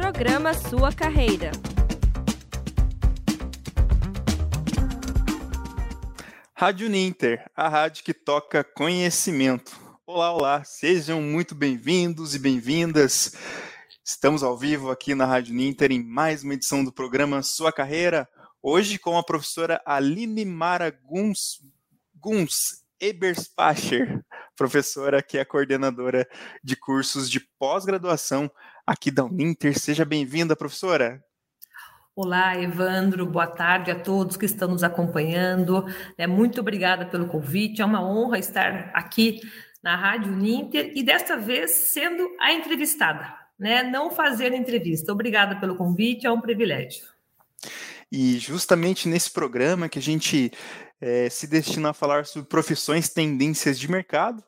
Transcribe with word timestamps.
Programa 0.00 0.54
Sua 0.54 0.90
Carreira. 0.90 1.50
Rádio 6.54 6.88
Ninter, 6.88 7.44
a 7.54 7.68
rádio 7.68 8.02
que 8.02 8.14
toca 8.14 8.64
conhecimento. 8.64 9.78
Olá, 10.06 10.32
olá, 10.32 10.64
sejam 10.64 11.20
muito 11.20 11.54
bem-vindos 11.54 12.34
e 12.34 12.38
bem-vindas. 12.38 13.34
Estamos 14.02 14.42
ao 14.42 14.56
vivo 14.56 14.90
aqui 14.90 15.14
na 15.14 15.26
Rádio 15.26 15.54
Ninter 15.54 15.92
em 15.92 16.02
mais 16.02 16.42
uma 16.42 16.54
edição 16.54 16.82
do 16.82 16.90
programa 16.90 17.42
Sua 17.42 17.70
Carreira. 17.70 18.26
Hoje 18.62 18.98
com 18.98 19.18
a 19.18 19.22
professora 19.22 19.82
Aline 19.84 20.46
Mara 20.46 20.90
Guns, 20.90 21.60
Guns 22.18 22.82
Eberspacher, 22.98 24.24
professora 24.60 25.22
que 25.22 25.38
é 25.38 25.44
coordenadora 25.44 26.28
de 26.62 26.76
cursos 26.76 27.30
de 27.30 27.40
pós-graduação 27.40 28.50
aqui 28.86 29.10
da 29.10 29.24
Uninter. 29.24 29.78
Seja 29.78 30.04
bem-vinda, 30.04 30.54
professora. 30.54 31.24
Olá, 32.14 32.60
Evandro, 32.60 33.24
boa 33.24 33.46
tarde 33.46 33.90
a 33.90 33.98
todos 33.98 34.36
que 34.36 34.44
estão 34.44 34.68
nos 34.68 34.84
acompanhando. 34.84 35.86
É, 36.18 36.26
muito 36.26 36.60
obrigada 36.60 37.06
pelo 37.06 37.26
convite, 37.26 37.80
é 37.80 37.84
uma 37.86 38.06
honra 38.06 38.38
estar 38.38 38.90
aqui 38.92 39.40
na 39.82 39.96
Rádio 39.96 40.30
Uninter 40.30 40.92
e 40.94 41.02
desta 41.02 41.38
vez 41.38 41.70
sendo 41.94 42.28
a 42.38 42.52
entrevistada, 42.52 43.34
né? 43.58 43.82
Não 43.82 44.10
fazer 44.10 44.52
entrevista. 44.52 45.10
Obrigada 45.10 45.58
pelo 45.58 45.74
convite, 45.74 46.26
é 46.26 46.30
um 46.30 46.40
privilégio. 46.42 47.06
E 48.10 48.38
justamente 48.38 49.08
nesse 49.08 49.30
programa 49.30 49.88
que 49.88 49.98
a 49.98 50.02
gente 50.02 50.52
é, 51.00 51.30
se 51.30 51.46
destina 51.46 51.90
a 51.90 51.94
falar 51.94 52.26
sobre 52.26 52.48
profissões, 52.48 53.08
tendências 53.08 53.78
de 53.78 53.90
mercado. 53.90 54.42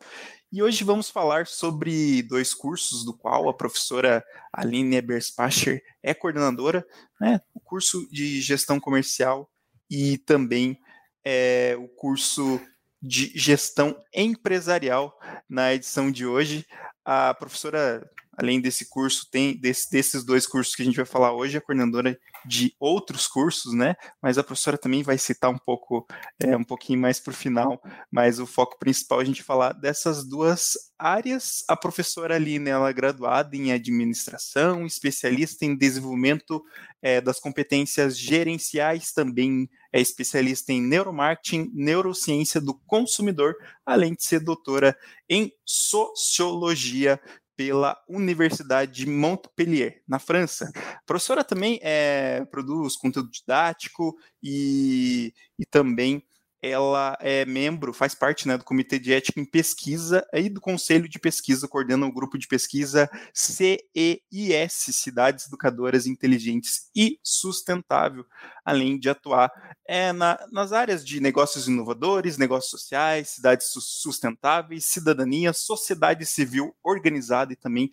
E 0.52 0.62
hoje 0.62 0.84
vamos 0.84 1.08
falar 1.08 1.46
sobre 1.46 2.22
dois 2.24 2.52
cursos 2.52 3.04
do 3.04 3.16
qual 3.16 3.48
a 3.48 3.54
professora 3.54 4.22
Aline 4.52 4.96
Eberspacher 4.96 5.82
é 6.02 6.12
coordenadora, 6.12 6.86
né? 7.18 7.40
o 7.54 7.60
curso 7.60 8.06
de 8.10 8.40
gestão 8.40 8.78
comercial 8.78 9.50
e 9.90 10.18
também 10.18 10.78
é, 11.24 11.74
o 11.78 11.88
curso 11.88 12.60
de 13.00 13.32
gestão 13.34 13.96
empresarial. 14.14 15.18
Na 15.48 15.72
edição 15.72 16.10
de 16.10 16.26
hoje, 16.26 16.66
a 17.04 17.32
professora 17.32 18.06
além 18.36 18.60
desse 18.60 18.88
curso, 18.88 19.28
tem 19.30 19.56
desse, 19.56 19.90
desses 19.90 20.24
dois 20.24 20.46
cursos 20.46 20.74
que 20.74 20.82
a 20.82 20.84
gente 20.84 20.96
vai 20.96 21.04
falar 21.04 21.34
hoje, 21.34 21.56
a 21.56 21.60
coordenadora 21.60 22.18
de 22.44 22.74
outros 22.78 23.26
cursos, 23.26 23.72
né? 23.72 23.94
Mas 24.20 24.38
a 24.38 24.42
professora 24.42 24.78
também 24.78 25.02
vai 25.02 25.18
citar 25.18 25.50
um 25.50 25.58
pouco, 25.58 26.06
é, 26.40 26.56
um 26.56 26.64
pouquinho 26.64 26.98
mais 26.98 27.20
para 27.20 27.30
o 27.30 27.34
final, 27.34 27.80
mas 28.10 28.38
o 28.38 28.46
foco 28.46 28.78
principal 28.78 29.20
é 29.20 29.22
a 29.22 29.26
gente 29.26 29.42
falar 29.42 29.72
dessas 29.72 30.24
duas 30.24 30.74
áreas. 30.98 31.64
A 31.68 31.76
professora 31.76 32.36
Aline, 32.36 32.70
ela 32.70 32.88
é 32.88 32.92
graduada 32.92 33.56
em 33.56 33.72
administração, 33.72 34.86
especialista 34.86 35.64
em 35.64 35.76
desenvolvimento 35.76 36.62
é, 37.00 37.20
das 37.20 37.38
competências 37.38 38.18
gerenciais, 38.18 39.12
também 39.12 39.68
é 39.92 40.00
especialista 40.00 40.72
em 40.72 40.80
neuromarketing, 40.80 41.70
neurociência 41.74 42.60
do 42.60 42.74
consumidor, 42.86 43.54
além 43.84 44.14
de 44.14 44.24
ser 44.24 44.40
doutora 44.40 44.96
em 45.28 45.52
sociologia 45.64 47.20
pela 47.56 47.96
Universidade 48.08 48.92
de 48.92 49.06
Montpellier, 49.06 50.02
na 50.06 50.18
França. 50.18 50.70
A 50.74 51.02
professora 51.06 51.44
também 51.44 51.78
é, 51.82 52.44
produz 52.46 52.96
conteúdo 52.96 53.30
didático 53.30 54.16
e, 54.42 55.32
e 55.58 55.66
também 55.66 56.22
ela 56.62 57.18
é 57.20 57.44
membro, 57.44 57.92
faz 57.92 58.14
parte 58.14 58.46
né, 58.46 58.56
do 58.56 58.64
Comitê 58.64 58.96
de 58.98 59.12
Ética 59.12 59.40
em 59.40 59.44
Pesquisa 59.44 60.24
e 60.32 60.48
do 60.48 60.60
Conselho 60.60 61.08
de 61.08 61.18
Pesquisa, 61.18 61.66
coordena 61.66 62.06
o 62.06 62.12
grupo 62.12 62.38
de 62.38 62.46
pesquisa 62.46 63.10
CEIS, 63.34 64.72
Cidades 64.92 65.48
Educadoras 65.48 66.06
Inteligentes 66.06 66.88
e 66.94 67.18
Sustentável, 67.20 68.24
além 68.64 68.96
de 68.96 69.10
atuar 69.10 69.50
é, 69.88 70.12
na, 70.12 70.38
nas 70.52 70.72
áreas 70.72 71.04
de 71.04 71.20
negócios 71.20 71.66
inovadores, 71.66 72.38
negócios 72.38 72.70
sociais, 72.70 73.30
cidades 73.30 73.66
sustentáveis, 73.72 74.84
cidadania, 74.84 75.52
sociedade 75.52 76.24
civil 76.24 76.74
organizada 76.84 77.52
e 77.52 77.56
também 77.56 77.90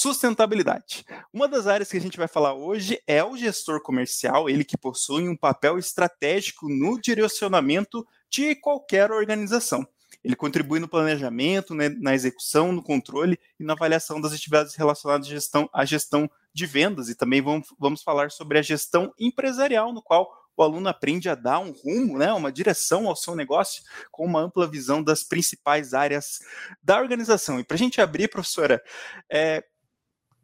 Sustentabilidade. 0.00 1.04
Uma 1.32 1.48
das 1.48 1.66
áreas 1.66 1.90
que 1.90 1.96
a 1.96 2.00
gente 2.00 2.16
vai 2.16 2.28
falar 2.28 2.54
hoje 2.54 3.02
é 3.04 3.24
o 3.24 3.36
gestor 3.36 3.82
comercial, 3.82 4.48
ele 4.48 4.64
que 4.64 4.78
possui 4.78 5.28
um 5.28 5.36
papel 5.36 5.76
estratégico 5.76 6.68
no 6.68 7.00
direcionamento 7.00 8.06
de 8.30 8.54
qualquer 8.54 9.10
organização. 9.10 9.84
Ele 10.22 10.36
contribui 10.36 10.78
no 10.78 10.86
planejamento, 10.86 11.74
né, 11.74 11.88
na 11.88 12.14
execução, 12.14 12.70
no 12.70 12.80
controle 12.80 13.40
e 13.58 13.64
na 13.64 13.72
avaliação 13.72 14.20
das 14.20 14.32
atividades 14.32 14.76
relacionadas 14.76 15.26
à 15.26 15.30
gestão, 15.30 15.68
à 15.72 15.84
gestão 15.84 16.30
de 16.54 16.64
vendas. 16.64 17.08
E 17.08 17.16
também 17.16 17.42
vamos, 17.42 17.66
vamos 17.76 18.00
falar 18.00 18.30
sobre 18.30 18.56
a 18.56 18.62
gestão 18.62 19.12
empresarial, 19.18 19.92
no 19.92 20.00
qual 20.00 20.30
o 20.56 20.62
aluno 20.62 20.88
aprende 20.88 21.28
a 21.28 21.34
dar 21.34 21.58
um 21.58 21.72
rumo, 21.72 22.18
né, 22.18 22.32
uma 22.32 22.52
direção 22.52 23.08
ao 23.08 23.16
seu 23.16 23.34
negócio 23.34 23.82
com 24.12 24.24
uma 24.24 24.42
ampla 24.42 24.70
visão 24.70 25.02
das 25.02 25.24
principais 25.24 25.92
áreas 25.92 26.38
da 26.80 27.00
organização. 27.00 27.58
E 27.58 27.64
para 27.64 27.74
a 27.74 27.78
gente 27.78 28.00
abrir, 28.00 28.28
professora, 28.28 28.80
é, 29.28 29.64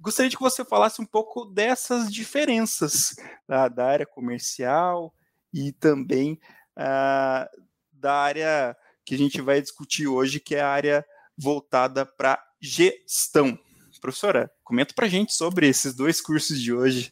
gostaria 0.04 0.28
de 0.28 0.36
que 0.36 0.42
você 0.42 0.62
falasse 0.64 1.00
um 1.00 1.06
pouco 1.06 1.46
dessas 1.46 2.12
diferenças 2.12 3.16
da, 3.48 3.68
da 3.68 3.86
área 3.86 4.06
comercial 4.06 5.14
e 5.52 5.72
também 5.72 6.38
uh, 6.78 7.48
da 7.90 8.12
área 8.12 8.76
que 9.02 9.14
a 9.14 9.18
gente 9.18 9.40
vai 9.40 9.62
discutir 9.62 10.06
hoje, 10.06 10.40
que 10.40 10.54
é 10.54 10.60
a 10.60 10.68
área 10.68 11.06
voltada 11.36 12.04
para 12.04 12.38
gestão. 12.60 13.58
Professora, 13.98 14.50
comenta 14.62 14.92
para 14.94 15.06
a 15.06 15.08
gente 15.08 15.32
sobre 15.32 15.66
esses 15.66 15.94
dois 15.94 16.20
cursos 16.20 16.60
de 16.60 16.74
hoje 16.74 17.10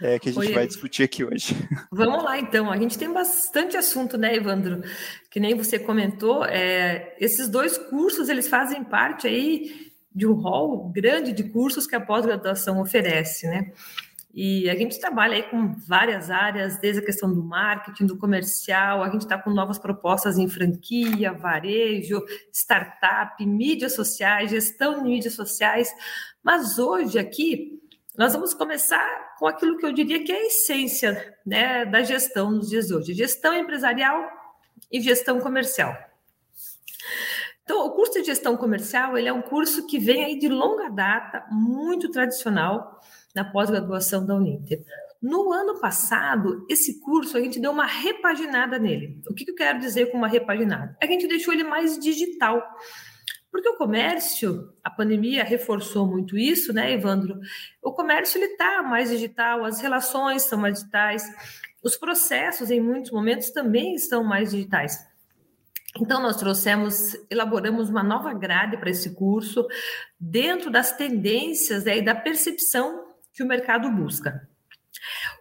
é, 0.00 0.18
que 0.18 0.30
a 0.30 0.32
gente 0.32 0.48
Oi, 0.48 0.52
vai 0.52 0.66
discutir 0.66 1.04
aqui 1.04 1.24
hoje. 1.24 1.54
Vamos 1.92 2.24
lá, 2.24 2.36
então. 2.40 2.68
A 2.72 2.76
gente 2.76 2.98
tem 2.98 3.12
bastante 3.12 3.76
assunto, 3.76 4.18
né, 4.18 4.34
Evandro? 4.34 4.82
Que 5.30 5.38
nem 5.38 5.54
você 5.54 5.78
comentou, 5.78 6.44
é, 6.44 7.16
esses 7.20 7.48
dois 7.48 7.78
cursos, 7.78 8.28
eles 8.28 8.48
fazem 8.48 8.82
parte 8.82 9.28
aí 9.28 9.91
de 10.14 10.26
um 10.26 10.34
rol 10.34 10.90
grande 10.90 11.32
de 11.32 11.44
cursos 11.44 11.86
que 11.86 11.96
a 11.96 12.00
pós-graduação 12.00 12.80
oferece, 12.80 13.46
né? 13.46 13.72
E 14.34 14.68
a 14.70 14.74
gente 14.74 14.98
trabalha 14.98 15.34
aí 15.34 15.42
com 15.42 15.74
várias 15.86 16.30
áreas, 16.30 16.78
desde 16.78 17.02
a 17.02 17.04
questão 17.04 17.32
do 17.32 17.42
marketing, 17.42 18.06
do 18.06 18.16
comercial, 18.16 19.02
a 19.02 19.10
gente 19.10 19.22
está 19.22 19.36
com 19.36 19.50
novas 19.50 19.78
propostas 19.78 20.38
em 20.38 20.48
franquia, 20.48 21.34
varejo, 21.34 22.24
startup, 22.50 23.44
mídias 23.44 23.94
sociais, 23.94 24.50
gestão 24.50 25.02
de 25.02 25.10
mídias 25.10 25.34
sociais. 25.34 25.90
Mas 26.42 26.78
hoje 26.78 27.18
aqui 27.18 27.78
nós 28.16 28.32
vamos 28.32 28.54
começar 28.54 29.36
com 29.38 29.46
aquilo 29.46 29.76
que 29.76 29.84
eu 29.84 29.92
diria 29.92 30.24
que 30.24 30.32
é 30.32 30.36
a 30.36 30.46
essência 30.46 31.36
né, 31.44 31.84
da 31.84 32.02
gestão 32.02 32.50
nos 32.50 32.70
dias 32.70 32.86
de 32.86 32.94
hoje: 32.94 33.12
gestão 33.12 33.54
empresarial 33.54 34.30
e 34.90 34.98
gestão 35.00 35.40
comercial. 35.40 35.94
Então, 37.72 37.86
o 37.86 37.90
curso 37.92 38.20
de 38.20 38.26
gestão 38.26 38.54
comercial 38.54 39.16
ele 39.16 39.30
é 39.30 39.32
um 39.32 39.40
curso 39.40 39.86
que 39.86 39.98
vem 39.98 40.26
aí 40.26 40.38
de 40.38 40.46
longa 40.46 40.90
data, 40.90 41.46
muito 41.50 42.10
tradicional 42.10 43.00
na 43.34 43.46
pós-graduação 43.46 44.26
da 44.26 44.34
Uninter. 44.34 44.84
No 45.22 45.50
ano 45.50 45.80
passado, 45.80 46.66
esse 46.68 47.00
curso 47.00 47.34
a 47.34 47.40
gente 47.40 47.58
deu 47.58 47.70
uma 47.70 47.86
repaginada 47.86 48.78
nele. 48.78 49.22
O 49.26 49.32
que, 49.32 49.50
eu 49.50 49.54
quero 49.54 49.78
dizer 49.78 50.10
com 50.10 50.18
uma 50.18 50.28
repaginada? 50.28 50.94
A 51.02 51.06
gente 51.06 51.26
deixou 51.26 51.54
ele 51.54 51.64
mais 51.64 51.98
digital. 51.98 52.62
Porque 53.50 53.70
o 53.70 53.78
comércio, 53.78 54.70
a 54.84 54.90
pandemia 54.90 55.42
reforçou 55.42 56.06
muito 56.06 56.36
isso, 56.36 56.74
né, 56.74 56.92
Evandro? 56.92 57.40
O 57.82 57.90
comércio 57.90 58.36
ele 58.36 58.52
está 58.52 58.82
mais 58.82 59.08
digital, 59.08 59.64
as 59.64 59.80
relações 59.80 60.42
são 60.42 60.58
mais 60.58 60.74
digitais, 60.80 61.24
os 61.82 61.96
processos 61.96 62.70
em 62.70 62.82
muitos 62.82 63.10
momentos 63.10 63.48
também 63.48 63.94
estão 63.94 64.22
mais 64.22 64.50
digitais. 64.50 65.10
Então, 66.00 66.22
nós 66.22 66.36
trouxemos, 66.36 67.16
elaboramos 67.30 67.90
uma 67.90 68.02
nova 68.02 68.32
grade 68.32 68.78
para 68.78 68.90
esse 68.90 69.14
curso, 69.14 69.66
dentro 70.18 70.70
das 70.70 70.96
tendências 70.96 71.84
né, 71.84 71.98
e 71.98 72.02
da 72.02 72.14
percepção 72.14 73.04
que 73.32 73.42
o 73.42 73.46
mercado 73.46 73.90
busca. 73.90 74.48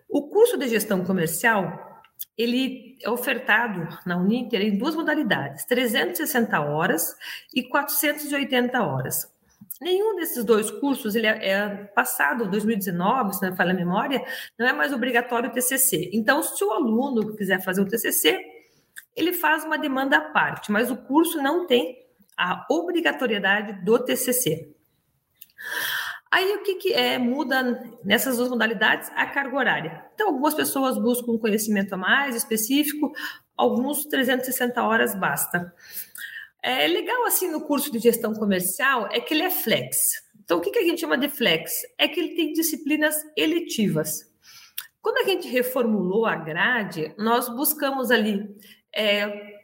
O 0.10 0.28
curso 0.30 0.58
de 0.58 0.68
gestão 0.68 1.06
comercial, 1.06 2.02
ele 2.38 2.98
é 3.02 3.10
ofertado 3.10 3.88
na 4.06 4.18
Uninter 4.18 4.62
em 4.62 4.78
duas 4.78 4.94
modalidades, 4.94 5.64
360 5.66 6.60
horas 6.60 7.16
e 7.54 7.64
480 7.64 8.84
horas. 8.84 9.32
Nenhum 9.80 10.16
desses 10.16 10.44
dois 10.44 10.70
cursos, 10.70 11.16
ele 11.16 11.28
é, 11.28 11.50
é 11.50 11.70
passado, 11.96 12.50
2019, 12.50 13.34
se 13.34 13.42
não 13.42 13.52
me 13.52 13.58
falha 13.58 13.72
a 13.72 13.76
memória, 13.76 14.24
não 14.60 14.68
é 14.68 14.74
mais 14.74 14.92
obrigatório 14.92 15.50
o 15.50 15.54
TCC. 15.54 16.10
Então, 16.14 16.44
se 16.44 16.64
o 16.64 16.72
aluno 16.72 17.36
quiser 17.36 17.62
fazer 17.64 17.82
o 17.82 17.88
TCC, 17.88 18.61
ele 19.22 19.34
faz 19.34 19.64
uma 19.64 19.78
demanda 19.78 20.18
à 20.18 20.22
parte, 20.22 20.72
mas 20.72 20.90
o 20.90 20.98
curso 20.98 21.42
não 21.42 21.68
tem 21.68 21.98
a 22.38 22.66
obrigatoriedade 22.70 23.84
do 23.84 24.00
TCC. 24.00 24.74
Aí 26.32 26.56
o 26.56 26.64
que, 26.64 26.76
que 26.76 26.94
é, 26.94 27.18
muda 27.18 27.84
nessas 28.06 28.38
duas 28.38 28.50
modalidades? 28.50 29.12
A 29.16 29.26
carga 29.26 29.56
horária. 29.56 30.06
Então, 30.14 30.30
algumas 30.30 30.54
pessoas 30.54 30.98
buscam 30.98 31.34
um 31.34 31.38
conhecimento 31.38 31.94
a 31.94 31.98
mais 31.98 32.36
específico, 32.36 33.12
alguns 33.56 34.06
360 34.06 34.82
horas 34.82 35.14
basta. 35.14 35.74
É 36.64 36.88
legal 36.88 37.26
assim 37.26 37.52
no 37.52 37.62
curso 37.62 37.92
de 37.92 38.00
gestão 38.00 38.34
comercial 38.34 39.10
é 39.12 39.20
que 39.20 39.34
ele 39.34 39.44
é 39.44 39.50
flex. 39.50 40.24
Então, 40.44 40.60
o 40.60 40.62
que, 40.62 40.72
que 40.72 40.80
a 40.80 40.84
gente 40.84 41.02
chama 41.02 41.18
de 41.18 41.28
flex? 41.28 41.74
É 41.98 42.08
que 42.08 42.20
ele 42.20 42.36
tem 42.36 42.54
disciplinas 42.54 43.16
eletivas. 43.36 44.32
Quando 45.02 45.18
a 45.18 45.30
gente 45.30 45.48
reformulou 45.48 46.26
a 46.26 46.36
grade, 46.36 47.14
nós 47.18 47.50
buscamos 47.50 48.12
ali 48.12 48.48
é, 48.94 49.62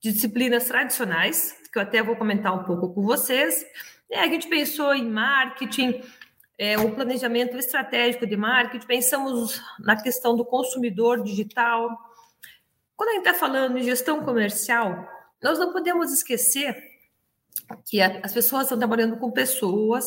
disciplinas 0.00 0.66
tradicionais, 0.66 1.56
que 1.72 1.78
eu 1.78 1.82
até 1.82 2.02
vou 2.02 2.16
comentar 2.16 2.54
um 2.54 2.64
pouco 2.64 2.94
com 2.94 3.02
vocês. 3.02 3.64
É, 4.10 4.20
a 4.20 4.26
gente 4.28 4.48
pensou 4.48 4.94
em 4.94 5.08
marketing, 5.08 6.00
é, 6.58 6.78
o 6.78 6.94
planejamento 6.94 7.56
estratégico 7.56 8.26
de 8.26 8.36
marketing, 8.36 8.86
pensamos 8.86 9.60
na 9.80 10.00
questão 10.00 10.36
do 10.36 10.44
consumidor 10.44 11.22
digital. 11.22 11.90
Quando 12.96 13.10
a 13.10 13.12
gente 13.12 13.26
está 13.26 13.34
falando 13.34 13.78
de 13.78 13.84
gestão 13.84 14.24
comercial, 14.24 15.06
nós 15.42 15.58
não 15.58 15.72
podemos 15.72 16.12
esquecer 16.12 16.76
que 17.84 18.00
as 18.00 18.32
pessoas 18.32 18.64
estão 18.64 18.78
trabalhando 18.78 19.16
com 19.16 19.30
pessoas, 19.30 20.04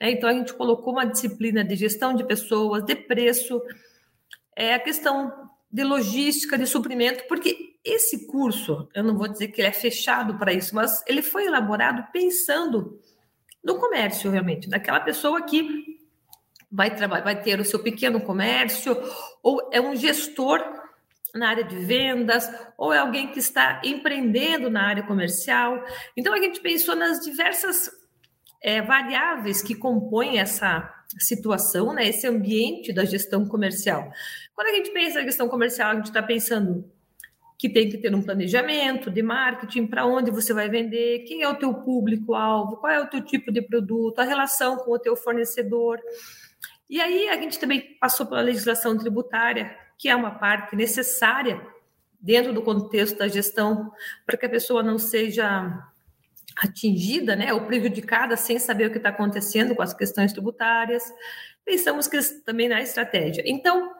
né? 0.00 0.10
então 0.10 0.28
a 0.28 0.32
gente 0.32 0.52
colocou 0.52 0.92
uma 0.92 1.06
disciplina 1.06 1.64
de 1.64 1.74
gestão 1.74 2.14
de 2.14 2.24
pessoas, 2.24 2.84
de 2.84 2.94
preço, 2.94 3.60
é 4.54 4.74
a 4.74 4.78
questão 4.78 5.50
de 5.70 5.82
logística, 5.82 6.58
de 6.58 6.66
suprimento, 6.66 7.24
porque 7.26 7.69
esse 7.84 8.26
curso, 8.26 8.88
eu 8.94 9.02
não 9.02 9.16
vou 9.16 9.28
dizer 9.28 9.48
que 9.48 9.60
ele 9.60 9.68
é 9.68 9.72
fechado 9.72 10.36
para 10.38 10.52
isso, 10.52 10.74
mas 10.74 11.02
ele 11.06 11.22
foi 11.22 11.46
elaborado 11.46 12.06
pensando 12.12 13.00
no 13.62 13.78
comércio, 13.78 14.30
realmente, 14.30 14.68
daquela 14.68 15.00
pessoa 15.00 15.42
que 15.42 15.98
vai, 16.70 16.94
trabalhar, 16.94 17.24
vai 17.24 17.42
ter 17.42 17.58
o 17.58 17.64
seu 17.64 17.78
pequeno 17.78 18.20
comércio, 18.20 18.96
ou 19.42 19.70
é 19.72 19.80
um 19.80 19.96
gestor 19.96 20.62
na 21.34 21.48
área 21.48 21.64
de 21.64 21.76
vendas, 21.76 22.50
ou 22.76 22.92
é 22.92 22.98
alguém 22.98 23.28
que 23.28 23.38
está 23.38 23.80
empreendendo 23.84 24.68
na 24.68 24.86
área 24.86 25.02
comercial. 25.02 25.82
Então, 26.16 26.34
a 26.34 26.40
gente 26.40 26.60
pensou 26.60 26.94
nas 26.94 27.20
diversas 27.20 27.90
é, 28.62 28.82
variáveis 28.82 29.62
que 29.62 29.74
compõem 29.74 30.38
essa 30.38 30.92
situação, 31.18 31.92
né, 31.92 32.08
esse 32.08 32.26
ambiente 32.26 32.92
da 32.92 33.04
gestão 33.04 33.46
comercial. 33.46 34.10
Quando 34.54 34.68
a 34.68 34.74
gente 34.74 34.90
pensa 34.90 35.18
na 35.18 35.24
gestão 35.24 35.48
comercial, 35.48 35.92
a 35.92 35.94
gente 35.94 36.06
está 36.06 36.22
pensando 36.22 36.84
que 37.60 37.68
tem 37.68 37.90
que 37.90 37.98
ter 37.98 38.14
um 38.14 38.22
planejamento 38.22 39.10
de 39.10 39.22
marketing, 39.22 39.86
para 39.86 40.06
onde 40.06 40.30
você 40.30 40.54
vai 40.54 40.66
vender, 40.70 41.24
quem 41.28 41.42
é 41.42 41.48
o 41.48 41.54
teu 41.54 41.74
público-alvo, 41.74 42.78
qual 42.78 42.90
é 42.90 42.98
o 42.98 43.06
teu 43.06 43.20
tipo 43.20 43.52
de 43.52 43.60
produto, 43.60 44.18
a 44.18 44.24
relação 44.24 44.78
com 44.78 44.92
o 44.92 44.98
teu 44.98 45.14
fornecedor. 45.14 46.00
E 46.88 46.98
aí 47.02 47.28
a 47.28 47.34
gente 47.34 47.58
também 47.58 47.98
passou 48.00 48.24
pela 48.24 48.40
legislação 48.40 48.96
tributária, 48.96 49.76
que 49.98 50.08
é 50.08 50.16
uma 50.16 50.30
parte 50.30 50.74
necessária 50.74 51.60
dentro 52.18 52.54
do 52.54 52.62
contexto 52.62 53.18
da 53.18 53.28
gestão, 53.28 53.92
para 54.24 54.38
que 54.38 54.46
a 54.46 54.50
pessoa 54.50 54.82
não 54.82 54.98
seja 54.98 55.86
atingida, 56.56 57.36
né, 57.36 57.52
ou 57.52 57.66
prejudicada 57.66 58.38
sem 58.38 58.58
saber 58.58 58.86
o 58.86 58.90
que 58.90 58.96
está 58.96 59.10
acontecendo 59.10 59.74
com 59.74 59.82
as 59.82 59.92
questões 59.92 60.32
tributárias. 60.32 61.04
Pensamos 61.62 62.08
que 62.08 62.18
também 62.42 62.70
na 62.70 62.80
estratégia. 62.80 63.42
Então, 63.44 63.92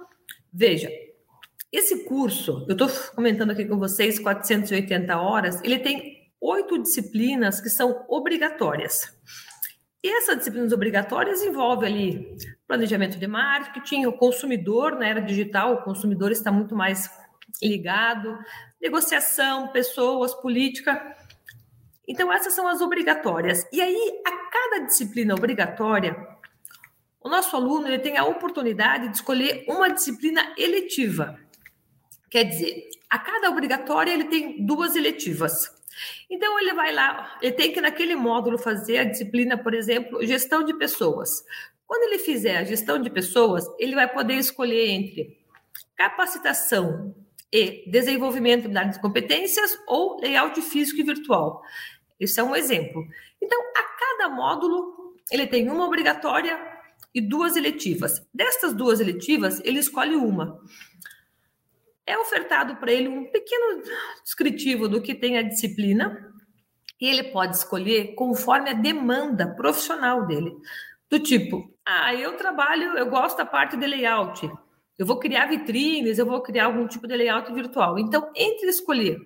veja, 0.51 0.91
esse 1.72 2.05
curso, 2.05 2.67
eu 2.69 2.72
estou 2.72 2.88
comentando 3.14 3.52
aqui 3.52 3.64
com 3.64 3.78
vocês, 3.78 4.19
480 4.19 5.17
horas, 5.17 5.61
ele 5.62 5.78
tem 5.78 6.32
oito 6.40 6.82
disciplinas 6.82 7.61
que 7.61 7.70
são 7.70 8.05
obrigatórias. 8.08 9.17
E 10.02 10.08
essas 10.08 10.38
disciplinas 10.38 10.72
obrigatórias 10.72 11.43
envolvem 11.43 11.93
ali 11.93 12.37
planejamento 12.67 13.19
de 13.19 13.26
marketing, 13.26 14.06
o 14.06 14.12
consumidor 14.12 14.99
na 14.99 15.06
era 15.06 15.20
digital, 15.20 15.75
o 15.75 15.82
consumidor 15.82 16.32
está 16.32 16.50
muito 16.50 16.75
mais 16.75 17.11
ligado, 17.62 18.38
negociação, 18.81 19.69
pessoas, 19.69 20.34
política. 20.34 21.17
Então, 22.08 22.32
essas 22.32 22.55
são 22.55 22.67
as 22.67 22.81
obrigatórias. 22.81 23.64
E 23.72 23.81
aí, 23.81 24.22
a 24.26 24.31
cada 24.50 24.87
disciplina 24.87 25.34
obrigatória, 25.34 26.17
o 27.20 27.28
nosso 27.28 27.55
aluno 27.55 27.87
ele 27.87 27.99
tem 27.99 28.17
a 28.17 28.25
oportunidade 28.25 29.08
de 29.08 29.17
escolher 29.17 29.64
uma 29.69 29.90
disciplina 29.90 30.55
eletiva. 30.56 31.38
Quer 32.31 32.44
dizer, 32.44 32.88
a 33.09 33.19
cada 33.19 33.50
obrigatória 33.50 34.12
ele 34.12 34.25
tem 34.25 34.65
duas 34.65 34.94
eletivas. 34.94 35.71
Então 36.31 36.59
ele 36.61 36.73
vai 36.73 36.93
lá, 36.93 37.37
ele 37.43 37.53
tem 37.53 37.73
que 37.73 37.81
naquele 37.81 38.15
módulo 38.15 38.56
fazer 38.56 38.99
a 38.99 39.05
disciplina, 39.05 39.59
por 39.59 39.75
exemplo, 39.75 40.25
gestão 40.25 40.65
de 40.65 40.73
pessoas. 40.75 41.44
Quando 41.87 42.05
ele 42.05 42.19
fizer 42.19 42.59
a 42.59 42.65
gestão 42.65 43.00
de 43.00 43.11
pessoas, 43.11 43.65
ele 43.79 43.97
vai 43.97 44.11
poder 44.11 44.35
escolher 44.35 44.91
entre 44.91 45.37
capacitação 45.97 47.15
e 47.53 47.85
desenvolvimento 47.91 48.69
de 48.69 49.00
competências 49.00 49.77
ou 49.88 50.21
layout 50.21 50.62
físico 50.62 51.00
e 51.00 51.05
virtual. 51.05 51.61
Isso 52.19 52.38
é 52.38 52.44
um 52.44 52.55
exemplo. 52.55 53.05
Então, 53.43 53.61
a 53.77 53.82
cada 53.82 54.29
módulo, 54.29 55.17
ele 55.32 55.47
tem 55.47 55.69
uma 55.69 55.85
obrigatória 55.85 56.59
e 57.15 57.21
duas 57.21 57.56
eletivas. 57.56 58.25
Destas 58.32 58.73
duas 58.73 59.00
eletivas, 59.00 59.61
ele 59.65 59.81
escolhe 59.81 60.15
uma. 60.15 60.61
É 62.11 62.19
ofertado 62.19 62.75
para 62.75 62.93
ele 62.93 63.07
um 63.07 63.31
pequeno 63.31 63.85
descritivo 64.25 64.89
do 64.89 65.01
que 65.01 65.15
tem 65.15 65.39
a 65.39 65.43
disciplina 65.43 66.35
e 67.01 67.09
ele 67.09 67.31
pode 67.31 67.55
escolher 67.55 68.17
conforme 68.17 68.71
a 68.71 68.73
demanda 68.73 69.55
profissional 69.55 70.27
dele. 70.27 70.53
Do 71.09 71.21
tipo, 71.21 71.73
ah, 71.87 72.12
eu 72.12 72.37
trabalho, 72.37 72.99
eu 72.99 73.09
gosto 73.09 73.37
da 73.37 73.47
parte 73.47 73.77
de 73.77 73.87
layout. 73.87 74.51
Eu 74.99 75.07
vou 75.07 75.21
criar 75.21 75.47
vitrines, 75.47 76.19
eu 76.19 76.27
vou 76.27 76.43
criar 76.43 76.65
algum 76.65 76.85
tipo 76.89 77.07
de 77.07 77.17
layout 77.17 77.53
virtual. 77.53 77.97
Então, 77.97 78.29
entre 78.35 78.69
escolher 78.69 79.17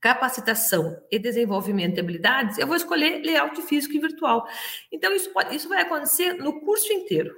capacitação 0.00 0.96
e 1.10 1.18
desenvolvimento 1.18 1.94
de 1.94 2.00
habilidades, 2.00 2.56
eu 2.56 2.66
vou 2.66 2.76
escolher 2.76 3.20
layout 3.22 3.60
físico 3.60 3.94
e 3.94 4.00
virtual. 4.00 4.48
Então, 4.90 5.12
isso, 5.12 5.30
pode, 5.34 5.54
isso 5.54 5.68
vai 5.68 5.82
acontecer 5.82 6.32
no 6.32 6.62
curso 6.62 6.90
inteiro. 6.94 7.30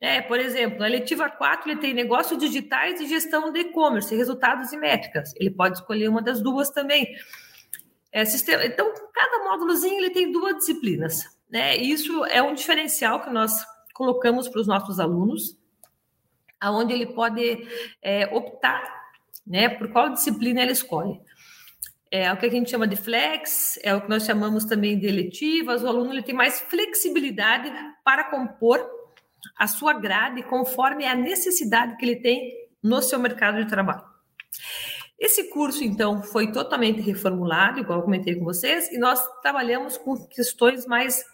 É, 0.00 0.20
por 0.20 0.38
exemplo, 0.38 0.78
na 0.80 0.86
letiva 0.86 1.30
4 1.30 1.70
ele 1.70 1.80
tem 1.80 1.94
negócios 1.94 2.38
digitais 2.38 3.00
e 3.00 3.06
gestão 3.06 3.52
de 3.52 3.60
e-commerce, 3.60 4.14
resultados 4.14 4.72
e 4.72 4.76
métricas. 4.76 5.32
Ele 5.36 5.50
pode 5.50 5.78
escolher 5.78 6.08
uma 6.08 6.20
das 6.20 6.42
duas 6.42 6.70
também. 6.70 7.14
É, 8.12 8.24
sistema, 8.24 8.64
então, 8.64 8.92
cada 9.12 9.44
módulozinho 9.44 9.98
ele 9.98 10.10
tem 10.10 10.30
duas 10.30 10.56
disciplinas. 10.56 11.24
Né? 11.50 11.76
Isso 11.76 12.24
é 12.26 12.42
um 12.42 12.54
diferencial 12.54 13.22
que 13.22 13.30
nós 13.30 13.64
colocamos 13.94 14.48
para 14.48 14.60
os 14.60 14.66
nossos 14.66 15.00
alunos, 15.00 15.56
aonde 16.60 16.92
ele 16.92 17.06
pode 17.06 17.66
é, 18.02 18.26
optar 18.34 18.82
né, 19.46 19.68
por 19.68 19.90
qual 19.90 20.10
disciplina 20.10 20.62
ele 20.62 20.72
escolhe 20.72 21.20
é 22.14 22.32
o 22.32 22.36
que 22.36 22.46
a 22.46 22.50
gente 22.50 22.70
chama 22.70 22.86
de 22.86 22.94
flex, 22.94 23.76
é 23.82 23.92
o 23.92 24.00
que 24.00 24.08
nós 24.08 24.24
chamamos 24.24 24.64
também 24.64 24.96
de 24.96 25.04
eletivas. 25.04 25.82
O 25.82 25.88
aluno 25.88 26.12
ele 26.12 26.22
tem 26.22 26.32
mais 26.32 26.60
flexibilidade 26.60 27.72
para 28.04 28.30
compor 28.30 28.88
a 29.56 29.66
sua 29.66 29.94
grade 29.94 30.42
conforme 30.42 31.06
a 31.06 31.14
necessidade 31.14 31.96
que 31.96 32.04
ele 32.04 32.16
tem 32.16 32.52
no 32.82 33.00
seu 33.00 33.18
mercado 33.18 33.62
de 33.62 33.68
trabalho. 33.68 34.04
Esse 35.18 35.48
curso, 35.50 35.82
então, 35.82 36.22
foi 36.22 36.52
totalmente 36.52 37.00
reformulado, 37.00 37.80
igual 37.80 38.00
eu 38.00 38.04
comentei 38.04 38.34
com 38.34 38.44
vocês, 38.44 38.90
e 38.92 38.98
nós 38.98 39.24
trabalhamos 39.40 39.96
com 39.96 40.16
questões 40.26 40.86
mais 40.86 41.24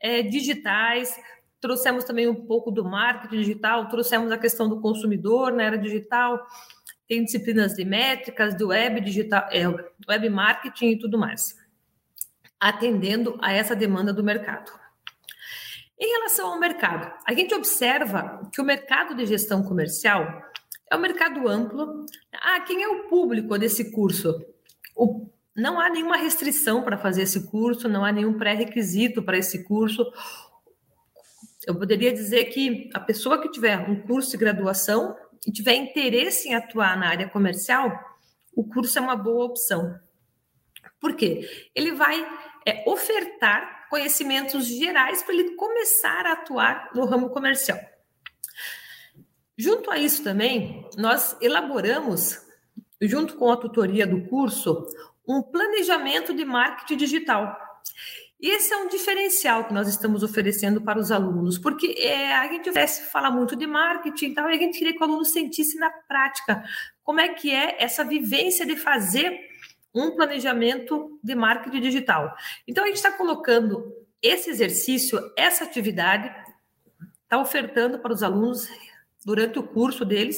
é, 0.00 0.22
digitais, 0.22 1.16
trouxemos 1.60 2.04
também 2.04 2.28
um 2.28 2.34
pouco 2.34 2.70
do 2.70 2.84
marketing 2.84 3.38
digital, 3.38 3.88
trouxemos 3.88 4.30
a 4.32 4.36
questão 4.36 4.68
do 4.68 4.80
consumidor 4.80 5.52
na 5.52 5.62
era 5.62 5.78
digital, 5.78 6.44
tem 7.08 7.24
disciplinas 7.24 7.74
de 7.74 7.84
métricas, 7.84 8.56
do 8.56 8.68
web 8.68 9.00
digital, 9.00 9.48
é, 9.50 9.66
web 10.08 10.28
marketing 10.28 10.90
e 10.90 10.98
tudo 10.98 11.16
mais, 11.16 11.56
atendendo 12.58 13.38
a 13.40 13.52
essa 13.52 13.76
demanda 13.76 14.12
do 14.12 14.24
mercado. 14.24 14.81
Em 16.02 16.08
relação 16.14 16.48
ao 16.48 16.58
mercado, 16.58 17.12
a 17.24 17.32
gente 17.32 17.54
observa 17.54 18.50
que 18.52 18.60
o 18.60 18.64
mercado 18.64 19.14
de 19.14 19.24
gestão 19.24 19.62
comercial 19.62 20.42
é 20.90 20.96
um 20.96 21.00
mercado 21.00 21.46
amplo. 21.46 22.06
Ah, 22.32 22.58
quem 22.62 22.82
é 22.82 22.88
o 22.88 23.04
público 23.04 23.56
desse 23.56 23.92
curso? 23.92 24.44
O, 24.96 25.30
não 25.54 25.78
há 25.78 25.88
nenhuma 25.88 26.16
restrição 26.16 26.82
para 26.82 26.98
fazer 26.98 27.22
esse 27.22 27.48
curso, 27.48 27.88
não 27.88 28.04
há 28.04 28.10
nenhum 28.10 28.36
pré-requisito 28.36 29.22
para 29.22 29.38
esse 29.38 29.62
curso. 29.62 30.04
Eu 31.68 31.78
poderia 31.78 32.12
dizer 32.12 32.46
que 32.46 32.90
a 32.92 32.98
pessoa 32.98 33.40
que 33.40 33.52
tiver 33.52 33.78
um 33.88 34.02
curso 34.02 34.32
de 34.32 34.38
graduação 34.38 35.14
e 35.46 35.52
tiver 35.52 35.76
interesse 35.76 36.48
em 36.48 36.54
atuar 36.56 36.98
na 36.98 37.10
área 37.10 37.28
comercial, 37.28 37.96
o 38.56 38.64
curso 38.68 38.98
é 38.98 39.00
uma 39.00 39.14
boa 39.14 39.44
opção. 39.44 39.96
Por 41.00 41.14
quê? 41.14 41.48
Ele 41.76 41.92
vai 41.92 42.26
é, 42.66 42.82
ofertar 42.90 43.81
conhecimentos 43.92 44.64
gerais 44.64 45.22
para 45.22 45.34
ele 45.34 45.54
começar 45.54 46.24
a 46.24 46.32
atuar 46.32 46.88
no 46.94 47.04
ramo 47.04 47.28
comercial. 47.28 47.78
Junto 49.54 49.90
a 49.90 49.98
isso 49.98 50.24
também, 50.24 50.88
nós 50.96 51.36
elaboramos, 51.42 52.40
junto 53.02 53.36
com 53.36 53.52
a 53.52 53.56
tutoria 53.58 54.06
do 54.06 54.26
curso, 54.30 54.88
um 55.28 55.42
planejamento 55.42 56.32
de 56.32 56.42
marketing 56.42 56.96
digital. 56.96 57.54
Esse 58.40 58.72
é 58.72 58.78
um 58.78 58.88
diferencial 58.88 59.66
que 59.66 59.74
nós 59.74 59.88
estamos 59.88 60.22
oferecendo 60.22 60.80
para 60.80 60.98
os 60.98 61.12
alunos, 61.12 61.58
porque 61.58 61.94
é, 61.98 62.32
a 62.32 62.48
gente 62.50 62.70
oferece 62.70 63.10
falar 63.12 63.30
muito 63.30 63.54
de 63.54 63.66
marketing 63.66 64.28
e 64.28 64.34
tal, 64.34 64.50
e 64.50 64.54
a 64.54 64.58
gente 64.58 64.78
queria 64.78 64.94
que 64.94 65.00
o 65.00 65.04
aluno 65.04 65.26
sentisse 65.26 65.78
na 65.78 65.90
prática 65.90 66.64
como 67.04 67.20
é 67.20 67.28
que 67.28 67.50
é 67.50 67.76
essa 67.78 68.02
vivência 68.02 68.64
de 68.64 68.74
fazer 68.74 69.51
um 69.94 70.12
planejamento 70.12 71.18
de 71.22 71.34
marketing 71.34 71.80
digital. 71.80 72.34
Então, 72.66 72.84
a 72.84 72.86
gente 72.86 72.96
está 72.96 73.12
colocando 73.12 73.92
esse 74.20 74.50
exercício, 74.50 75.20
essa 75.36 75.64
atividade, 75.64 76.32
está 77.24 77.38
ofertando 77.38 77.98
para 77.98 78.12
os 78.12 78.22
alunos 78.22 78.68
durante 79.24 79.58
o 79.58 79.62
curso 79.62 80.04
deles. 80.04 80.36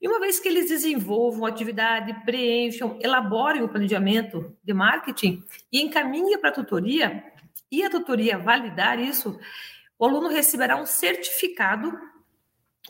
E 0.00 0.08
uma 0.08 0.20
vez 0.20 0.38
que 0.38 0.48
eles 0.48 0.68
desenvolvam 0.68 1.44
a 1.44 1.48
atividade, 1.48 2.14
preencham, 2.24 2.98
elaborem 3.00 3.62
o 3.62 3.68
planejamento 3.68 4.56
de 4.62 4.72
marketing 4.72 5.42
e 5.70 5.80
encaminhem 5.80 6.38
para 6.38 6.50
a 6.50 6.54
tutoria, 6.54 7.24
e 7.70 7.82
a 7.82 7.90
tutoria 7.90 8.36
validar 8.36 9.00
isso, 9.00 9.38
o 9.98 10.04
aluno 10.04 10.28
receberá 10.28 10.76
um 10.76 10.84
certificado 10.84 11.98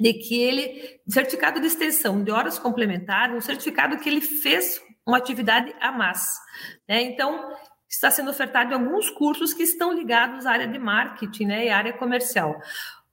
de 0.01 0.13
que 0.15 0.41
ele, 0.41 1.01
certificado 1.07 1.61
de 1.61 1.67
extensão 1.67 2.25
de 2.25 2.33
horas 2.33 2.59
complementares, 2.59 3.37
um 3.37 3.41
certificado 3.41 3.99
que 3.99 4.09
ele 4.09 4.21
fez 4.21 4.83
uma 5.07 5.19
atividade 5.19 5.75
a 5.81 5.91
mais. 5.93 6.25
Né? 6.89 7.03
Então, 7.03 7.55
está 7.89 8.11
sendo 8.11 8.31
ofertado 8.31 8.75
alguns 8.75 9.11
cursos 9.11 9.53
que 9.53 9.63
estão 9.63 9.93
ligados 9.93 10.47
à 10.47 10.53
área 10.53 10.67
de 10.67 10.79
marketing 10.79 11.47
né, 11.47 11.67
e 11.67 11.71
à 11.71 11.77
área 11.77 11.93
comercial. 11.93 12.61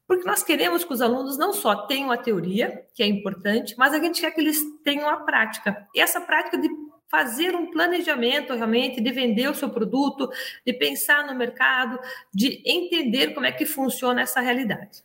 Porque 0.08 0.25
nós 0.25 0.41
queremos 0.41 0.84
que 0.84 0.93
os 0.93 1.01
alunos 1.01 1.38
não 1.38 1.53
só 1.53 1.86
tenham 1.86 2.12
a 2.12 2.17
teoria, 2.17 2.84
que 2.96 3.03
é 3.03 3.05
importante, 3.05 3.75
mas 3.77 3.93
a 3.93 4.00
gente 4.00 4.22
quer 4.22 4.31
que 4.31 4.41
eles 4.41 4.60
tenham 4.84 5.08
a 5.08 5.17
prática. 5.17 5.88
E 5.93 6.01
essa 6.01 6.19
prática 6.19 6.58
de 6.58 6.67
fazer 7.10 7.55
um 7.55 7.69
planejamento 7.69 8.53
realmente, 8.53 9.01
de 9.01 9.12
vender 9.12 9.50
o 9.50 9.55
seu 9.55 9.69
produto, 9.69 10.29
de 10.65 10.74
pensar 10.74 11.25
no 11.25 11.36
mercado, 11.36 12.00
de 12.34 12.62
entender 12.65 13.34
como 13.34 13.46
é 13.46 13.51
que 13.51 13.65
funciona 13.65 14.22
essa 14.22 14.39
realidade. 14.39 15.03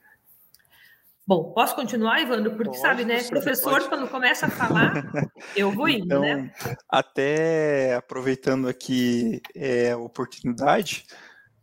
Bom, 1.26 1.52
posso 1.52 1.74
continuar, 1.74 2.20
Ivandro? 2.20 2.54
Porque 2.54 2.76
sabe, 2.76 3.04
né? 3.04 3.22
Professor, 3.24 3.72
pode. 3.72 3.88
quando 3.88 4.08
começa 4.08 4.46
a 4.46 4.50
falar, 4.50 4.92
eu 5.56 5.70
vou 5.70 5.88
indo, 5.88 6.04
então, 6.04 6.20
né? 6.20 6.52
Até 6.88 7.94
aproveitando 7.94 8.68
aqui 8.68 9.40
é, 9.54 9.92
a 9.92 9.96
oportunidade, 9.96 11.06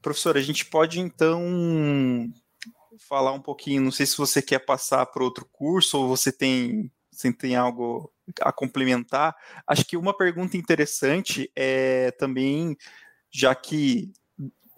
professor, 0.02 0.36
a 0.36 0.42
gente 0.42 0.66
pode 0.66 1.00
então 1.00 1.40
falar 3.08 3.34
um 3.34 3.42
pouquinho, 3.42 3.82
não 3.82 3.92
sei 3.92 4.06
se 4.06 4.18
você 4.18 4.42
quer 4.42 4.60
passar 4.60 5.06
para 5.06 5.24
outro 5.24 5.48
curso 5.52 6.00
ou 6.00 6.08
você 6.08 6.32
tem, 6.32 6.92
você 7.12 7.32
tem 7.32 7.56
algo 7.56 8.12
a 8.42 8.52
complementar. 8.52 9.36
Acho 9.68 9.86
que 9.86 9.96
uma 9.96 10.16
pergunta 10.16 10.58
interessante 10.58 11.52
é 11.56 12.12
também, 12.12 12.76
já 13.30 13.54
que 13.54 14.12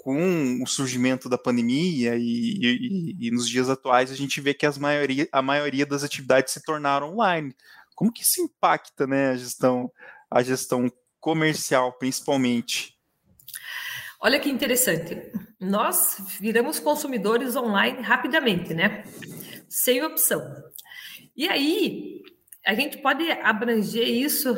com 0.03 0.61
o 0.61 0.67
surgimento 0.67 1.29
da 1.29 1.37
pandemia 1.37 2.17
e, 2.17 2.57
e, 2.61 3.15
e, 3.27 3.31
nos 3.31 3.47
dias 3.47 3.69
atuais 3.69 4.11
a 4.11 4.15
gente 4.15 4.41
vê 4.41 4.53
que 4.53 4.65
as 4.65 4.77
maioria, 4.77 5.29
a 5.31 5.41
maioria 5.41 5.85
das 5.85 6.03
atividades 6.03 6.51
se 6.51 6.61
tornaram 6.61 7.13
online. 7.13 7.55
Como 7.95 8.11
que 8.11 8.21
isso 8.21 8.41
impacta 8.41 9.07
né, 9.07 9.29
a 9.29 9.37
gestão, 9.37 9.89
a 10.29 10.43
gestão 10.43 10.91
comercial, 11.21 11.93
principalmente? 11.93 12.97
Olha 14.19 14.41
que 14.41 14.49
interessante. 14.49 15.31
Nós 15.57 16.17
viramos 16.37 16.79
consumidores 16.79 17.55
online 17.55 18.01
rapidamente, 18.01 18.73
né? 18.73 19.05
Sem 19.69 20.03
opção. 20.03 20.41
E 21.33 21.47
aí, 21.47 22.23
a 22.65 22.75
gente 22.75 22.97
pode 22.97 23.23
abranger 23.31 24.05
isso 24.05 24.53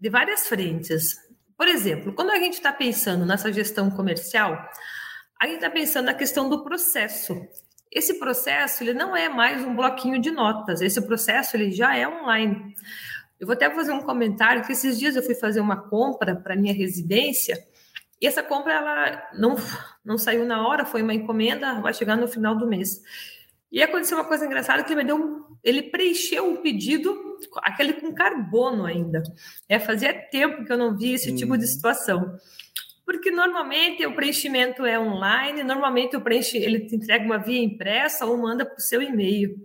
de 0.00 0.08
várias 0.08 0.46
frentes. 0.46 1.16
Por 1.56 1.68
exemplo, 1.68 2.12
quando 2.12 2.30
a 2.30 2.38
gente 2.38 2.54
está 2.54 2.72
pensando 2.72 3.24
nessa 3.24 3.52
gestão 3.52 3.90
comercial, 3.90 4.58
a 5.40 5.46
gente 5.46 5.56
está 5.56 5.70
pensando 5.70 6.06
na 6.06 6.14
questão 6.14 6.48
do 6.48 6.62
processo. 6.62 7.34
Esse 7.90 8.18
processo 8.18 8.82
ele 8.82 8.92
não 8.92 9.16
é 9.16 9.28
mais 9.28 9.64
um 9.64 9.74
bloquinho 9.74 10.20
de 10.20 10.30
notas. 10.30 10.80
Esse 10.80 11.00
processo 11.00 11.56
ele 11.56 11.70
já 11.70 11.96
é 11.96 12.06
online. 12.06 12.74
Eu 13.38 13.46
vou 13.46 13.54
até 13.54 13.70
fazer 13.70 13.92
um 13.92 14.02
comentário 14.02 14.64
que 14.64 14.72
esses 14.72 14.98
dias 14.98 15.16
eu 15.16 15.22
fui 15.22 15.34
fazer 15.34 15.60
uma 15.60 15.88
compra 15.88 16.36
para 16.36 16.56
minha 16.56 16.74
residência 16.74 17.56
e 18.20 18.26
essa 18.26 18.42
compra 18.42 18.72
ela 18.72 19.30
não, 19.34 19.56
não 20.04 20.16
saiu 20.16 20.44
na 20.46 20.66
hora, 20.66 20.86
foi 20.86 21.02
uma 21.02 21.12
encomenda, 21.12 21.80
vai 21.80 21.92
chegar 21.92 22.16
no 22.16 22.26
final 22.26 22.56
do 22.56 22.66
mês. 22.66 23.02
E 23.70 23.82
aconteceu 23.82 24.16
uma 24.16 24.24
coisa 24.24 24.46
engraçada 24.46 24.82
que 24.84 24.92
ele 24.92 25.02
me 25.02 25.06
deu 25.06 25.16
um, 25.16 25.44
ele 25.62 25.82
preencheu 25.82 26.52
o 26.52 26.58
pedido, 26.58 27.38
aquele 27.56 27.94
com 27.94 28.14
carbono 28.14 28.86
ainda. 28.86 29.22
É, 29.68 29.78
fazia 29.78 30.14
tempo 30.14 30.64
que 30.64 30.72
eu 30.72 30.78
não 30.78 30.96
via 30.96 31.16
esse 31.16 31.32
hum. 31.32 31.36
tipo 31.36 31.56
de 31.58 31.64
uhum. 31.64 31.70
situação. 31.70 32.36
Porque 33.04 33.30
normalmente 33.30 34.04
o 34.06 34.14
preenchimento 34.14 34.84
é 34.84 34.98
online, 34.98 35.62
normalmente 35.62 36.16
o 36.16 36.20
preenche, 36.20 36.58
ele 36.58 36.80
te 36.80 36.96
entrega 36.96 37.24
uma 37.24 37.38
via 37.38 37.62
impressa 37.62 38.26
ou 38.26 38.36
manda 38.36 38.64
para 38.64 38.76
o 38.76 38.80
seu 38.80 39.00
e-mail. 39.00 39.56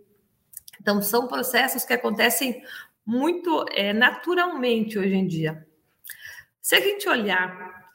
Então, 0.79 1.01
são 1.01 1.27
processos 1.27 1.83
que 1.83 1.93
acontecem 1.93 2.63
muito 3.05 3.65
é, 3.71 3.93
naturalmente 3.93 4.97
hoje 4.97 5.13
em 5.13 5.27
dia. 5.27 5.67
Se 6.61 6.75
a 6.75 6.79
gente 6.79 7.07
olhar 7.07 7.91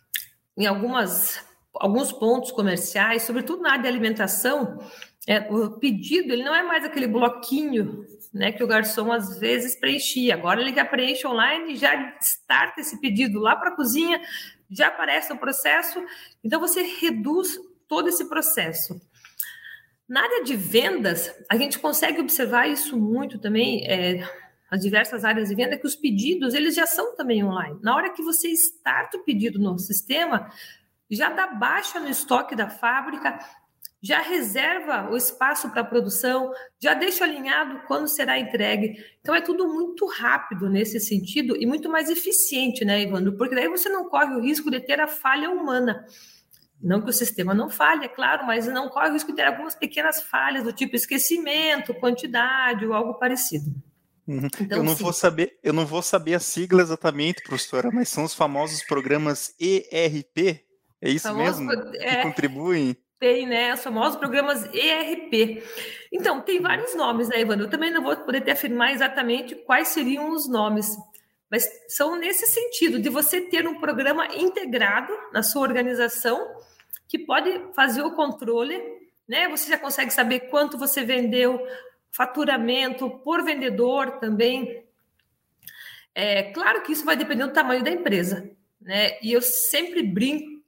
em 0.57 0.67
algumas, 0.67 1.45
alguns 1.75 2.13
pontos 2.13 2.51
comerciais, 2.53 3.23
sobretudo 3.23 3.63
na 3.63 3.73
área 3.73 3.83
de 3.83 3.89
alimentação, 3.89 4.79
é, 5.27 5.41
o 5.53 5.71
pedido 5.73 6.33
ele 6.33 6.45
não 6.45 6.55
é 6.55 6.63
mais 6.63 6.85
aquele 6.85 7.07
bloquinho 7.07 8.07
né, 8.33 8.53
que 8.53 8.63
o 8.63 8.67
garçom 8.67 9.11
às 9.11 9.39
vezes 9.39 9.75
preenchia. 9.75 10.35
Agora 10.35 10.61
ele 10.61 10.75
já 10.75 10.85
preenche 10.85 11.27
online 11.27 11.73
e 11.73 11.77
já 11.77 12.17
starta 12.21 12.81
esse 12.81 13.01
pedido 13.01 13.41
lá 13.41 13.57
para 13.57 13.71
a 13.71 13.77
cozinha, 13.77 14.21
já 14.71 14.89
aparece 14.89 15.33
o 15.33 15.39
processo, 15.39 16.05
então 16.45 16.61
você 16.61 16.83
reduz 16.83 17.59
todo 17.89 18.09
esse 18.09 18.29
processo. 18.29 19.01
Na 20.09 20.23
área 20.23 20.45
de 20.45 20.55
vendas, 20.55 21.35
a 21.51 21.57
gente 21.57 21.79
consegue 21.79 22.21
observar 22.21 22.69
isso 22.69 22.97
muito 22.97 23.39
também. 23.39 23.85
É, 23.89 24.23
as 24.71 24.81
diversas 24.81 25.25
áreas 25.25 25.49
de 25.49 25.55
venda, 25.55 25.77
que 25.77 25.87
os 25.87 25.95
pedidos 25.95 26.55
eles 26.55 26.75
já 26.75 26.87
são 26.87 27.15
também 27.15 27.45
online. 27.45 27.79
Na 27.83 27.95
hora 27.95 28.11
que 28.11 28.23
você 28.23 28.49
starta 28.49 29.17
o 29.17 29.23
pedido 29.23 29.59
no 29.59 29.79
sistema, 29.79 30.51
já 31.11 31.31
dá 31.31 31.47
baixa 31.47 32.01
no 32.01 32.09
estoque 32.09 32.57
da 32.57 32.69
fábrica, 32.69 33.39
já 34.07 34.23
reserva 34.23 35.11
o 35.11 35.17
espaço 35.17 35.69
para 35.71 35.83
produção, 35.83 36.53
já 36.81 36.95
deixa 36.95 37.25
alinhado 37.25 37.81
quando 37.89 38.07
será 38.07 38.39
entregue. 38.39 38.95
Então 39.21 39.35
é 39.35 39.41
tudo 39.41 39.67
muito 39.67 40.07
rápido 40.07 40.71
nesse 40.71 41.01
sentido 41.01 41.57
e 41.57 41.67
muito 41.67 41.91
mais 41.91 42.09
eficiente, 42.09 42.85
né, 42.85 43.03
Ivandro? 43.03 43.37
Porque 43.37 43.57
daí 43.57 43.69
você 43.69 43.89
não 43.89 44.09
corre 44.09 44.33
o 44.37 44.41
risco 44.41 44.71
de 44.71 44.79
ter 44.79 45.01
a 45.01 45.09
falha 45.09 45.51
humana. 45.51 46.07
Não 46.81 47.03
que 47.03 47.11
o 47.11 47.13
sistema 47.13 47.53
não 47.53 47.69
falhe, 47.69 48.05
é 48.05 48.09
claro, 48.09 48.47
mas 48.47 48.69
não 48.69 48.89
corre 48.89 49.09
o 49.09 49.13
risco 49.15 49.33
de 49.33 49.37
ter 49.37 49.47
algumas 49.47 49.75
pequenas 49.75 50.23
falhas 50.23 50.63
do 50.63 50.73
tipo 50.73 50.95
esquecimento, 50.95 51.93
quantidade 51.95 52.87
ou 52.87 52.93
algo 52.93 53.15
parecido. 53.15 53.75
Uhum. 54.29 54.47
Então, 54.61 54.79
eu 54.79 54.85
não 54.85 54.95
sim. 54.95 55.03
vou 55.03 55.13
saber, 55.13 55.59
eu 55.65 55.73
não 55.73 55.85
vou 55.85 56.03
saber 56.03 56.35
a 56.35 56.41
sigla 56.41 56.83
exatamente, 56.83 57.43
professora, 57.43 57.91
mas 57.93 58.09
são 58.09 58.23
os 58.23 58.35
famosos 58.35 58.85
programas 58.85 59.53
ERP, 59.59 60.65
é 61.01 61.11
isso 61.11 61.29
Famoso, 61.29 61.63
mesmo? 61.63 61.95
É, 61.97 62.17
que 62.17 62.23
contribuem? 62.23 62.97
Tem, 63.19 63.47
né? 63.47 63.73
Os 63.73 63.83
famosos 63.83 64.19
programas 64.19 64.65
ERP. 64.75 65.63
Então, 66.13 66.43
tem 66.43 66.61
vários 66.61 66.95
nomes, 66.95 67.29
né, 67.29 67.41
Ivana? 67.41 67.63
Eu 67.63 67.71
também 67.71 67.91
não 67.91 68.03
vou 68.03 68.15
poder 68.17 68.43
te 68.43 68.51
afirmar 68.51 68.93
exatamente 68.93 69.55
quais 69.55 69.89
seriam 69.89 70.31
os 70.31 70.47
nomes, 70.49 70.97
mas 71.51 71.67
são 71.89 72.17
nesse 72.17 72.47
sentido, 72.47 72.99
de 73.01 73.09
você 73.09 73.41
ter 73.41 73.67
um 73.67 73.81
programa 73.81 74.27
integrado 74.35 75.13
na 75.33 75.43
sua 75.43 75.63
organização 75.63 76.39
que 77.09 77.19
pode 77.19 77.73
fazer 77.75 78.03
o 78.03 78.15
controle, 78.15 78.83
né? 79.27 79.49
Você 79.49 79.71
já 79.71 79.79
consegue 79.79 80.11
saber 80.11 80.41
quanto 80.51 80.77
você 80.77 81.03
vendeu, 81.03 81.67
faturamento 82.13 83.09
por 83.25 83.43
vendedor 83.45 84.19
também. 84.19 84.85
É 86.15 86.45
claro 86.53 86.83
que 86.83 86.93
isso 86.93 87.05
vai 87.05 87.17
depender 87.17 87.47
do 87.47 87.53
tamanho 87.53 87.83
da 87.83 87.91
empresa, 87.91 88.51
né? 88.81 89.19
E 89.23 89.33
eu 89.33 89.41
sempre 89.41 90.03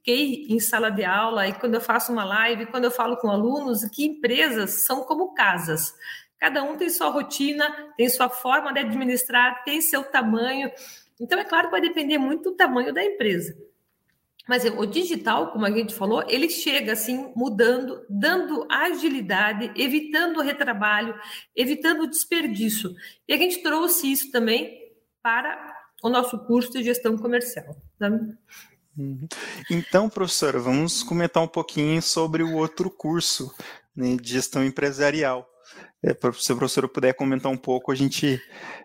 brinquei 0.09 0.47
em 0.49 0.59
sala 0.59 0.89
de 0.89 1.03
aula 1.03 1.47
e 1.47 1.53
quando 1.53 1.75
eu 1.75 1.81
faço 1.81 2.11
uma 2.11 2.23
live, 2.23 2.65
quando 2.67 2.85
eu 2.85 2.91
falo 2.91 3.17
com 3.17 3.29
alunos, 3.29 3.85
que 3.85 4.05
empresas 4.05 4.85
são 4.85 5.03
como 5.03 5.33
casas. 5.33 5.93
Cada 6.39 6.63
um 6.63 6.75
tem 6.77 6.89
sua 6.89 7.09
rotina, 7.09 7.69
tem 7.95 8.09
sua 8.09 8.29
forma 8.29 8.73
de 8.73 8.79
administrar, 8.79 9.63
tem 9.63 9.81
seu 9.81 10.03
tamanho. 10.03 10.71
Então, 11.19 11.37
é 11.37 11.43
claro 11.43 11.67
que 11.67 11.71
vai 11.71 11.81
depender 11.81 12.17
muito 12.17 12.51
do 12.51 12.55
tamanho 12.55 12.93
da 12.93 13.03
empresa. 13.03 13.55
Mas 14.47 14.65
o 14.65 14.85
digital, 14.85 15.51
como 15.51 15.65
a 15.65 15.71
gente 15.71 15.93
falou, 15.93 16.23
ele 16.27 16.49
chega 16.49 16.93
assim, 16.93 17.31
mudando, 17.35 18.03
dando 18.09 18.65
agilidade, 18.71 19.71
evitando 19.75 20.37
o 20.37 20.41
retrabalho, 20.41 21.13
evitando 21.55 22.03
o 22.03 22.09
desperdício. 22.09 22.95
E 23.27 23.33
a 23.33 23.37
gente 23.37 23.61
trouxe 23.61 24.11
isso 24.11 24.31
também 24.31 24.91
para 25.21 25.77
o 26.01 26.09
nosso 26.09 26.39
curso 26.45 26.71
de 26.71 26.83
gestão 26.83 27.17
comercial. 27.17 27.75
Uhum. 28.99 29.27
Então, 29.71 30.09
professora, 30.09 30.59
vamos 30.59 31.01
comentar 31.03 31.41
um 31.41 31.47
pouquinho 31.47 32.01
sobre 32.01 32.43
o 32.43 32.55
outro 32.55 32.91
curso 32.91 33.49
né, 33.95 34.17
de 34.17 34.33
gestão 34.33 34.63
empresarial. 34.63 35.49
É, 36.03 36.09
se 36.33 36.51
a 36.51 36.55
professora 36.55 36.87
puder 36.87 37.13
comentar 37.13 37.49
um 37.49 37.57
pouco, 37.57 37.93
a 37.93 37.95
gente 37.95 38.41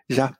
já 0.09 0.33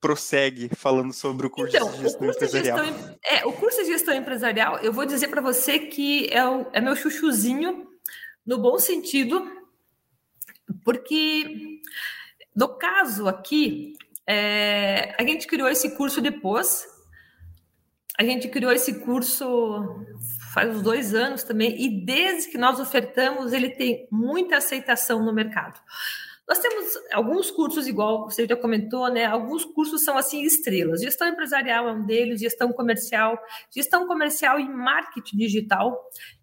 prossegue 0.00 0.68
falando 0.74 1.12
sobre 1.12 1.46
o 1.46 1.50
curso 1.50 1.76
então, 1.76 1.92
de 1.92 1.98
gestão 1.98 2.18
curso 2.18 2.36
empresarial. 2.36 2.78
De 2.80 2.86
gestão, 2.86 3.18
é, 3.24 3.46
o 3.46 3.52
curso 3.52 3.78
de 3.78 3.86
gestão 3.86 4.14
empresarial, 4.14 4.78
eu 4.78 4.92
vou 4.92 5.06
dizer 5.06 5.28
para 5.28 5.40
você 5.40 5.78
que 5.78 6.28
é, 6.32 6.44
o, 6.44 6.66
é 6.72 6.80
meu 6.80 6.96
chuchuzinho, 6.96 7.86
no 8.44 8.58
bom 8.58 8.78
sentido, 8.78 9.48
porque 10.84 11.80
no 12.54 12.68
caso 12.76 13.28
aqui, 13.28 13.94
é, 14.26 15.14
a 15.18 15.22
gente 15.22 15.46
criou 15.46 15.68
esse 15.68 15.96
curso 15.96 16.20
depois 16.20 16.93
a 18.18 18.24
gente 18.24 18.48
criou 18.48 18.72
esse 18.72 19.00
curso 19.00 20.04
faz 20.54 20.76
uns 20.76 20.82
dois 20.82 21.12
anos 21.12 21.42
também, 21.42 21.74
e 21.82 22.04
desde 22.04 22.48
que 22.50 22.56
nós 22.56 22.78
ofertamos, 22.78 23.52
ele 23.52 23.70
tem 23.70 24.06
muita 24.08 24.58
aceitação 24.58 25.24
no 25.24 25.34
mercado. 25.34 25.80
Nós 26.46 26.58
temos 26.58 26.84
alguns 27.12 27.50
cursos, 27.50 27.86
igual 27.86 28.30
você 28.30 28.46
já 28.46 28.54
comentou, 28.54 29.10
né? 29.10 29.24
Alguns 29.24 29.64
cursos 29.64 30.04
são 30.04 30.16
assim 30.16 30.42
estrelas. 30.42 31.00
Gestão 31.00 31.26
empresarial 31.26 31.88
é 31.88 31.92
um 31.92 32.04
deles, 32.04 32.40
gestão 32.40 32.70
comercial, 32.70 33.36
gestão 33.74 34.06
comercial 34.06 34.60
e 34.60 34.68
marketing 34.68 35.38
digital. 35.38 35.98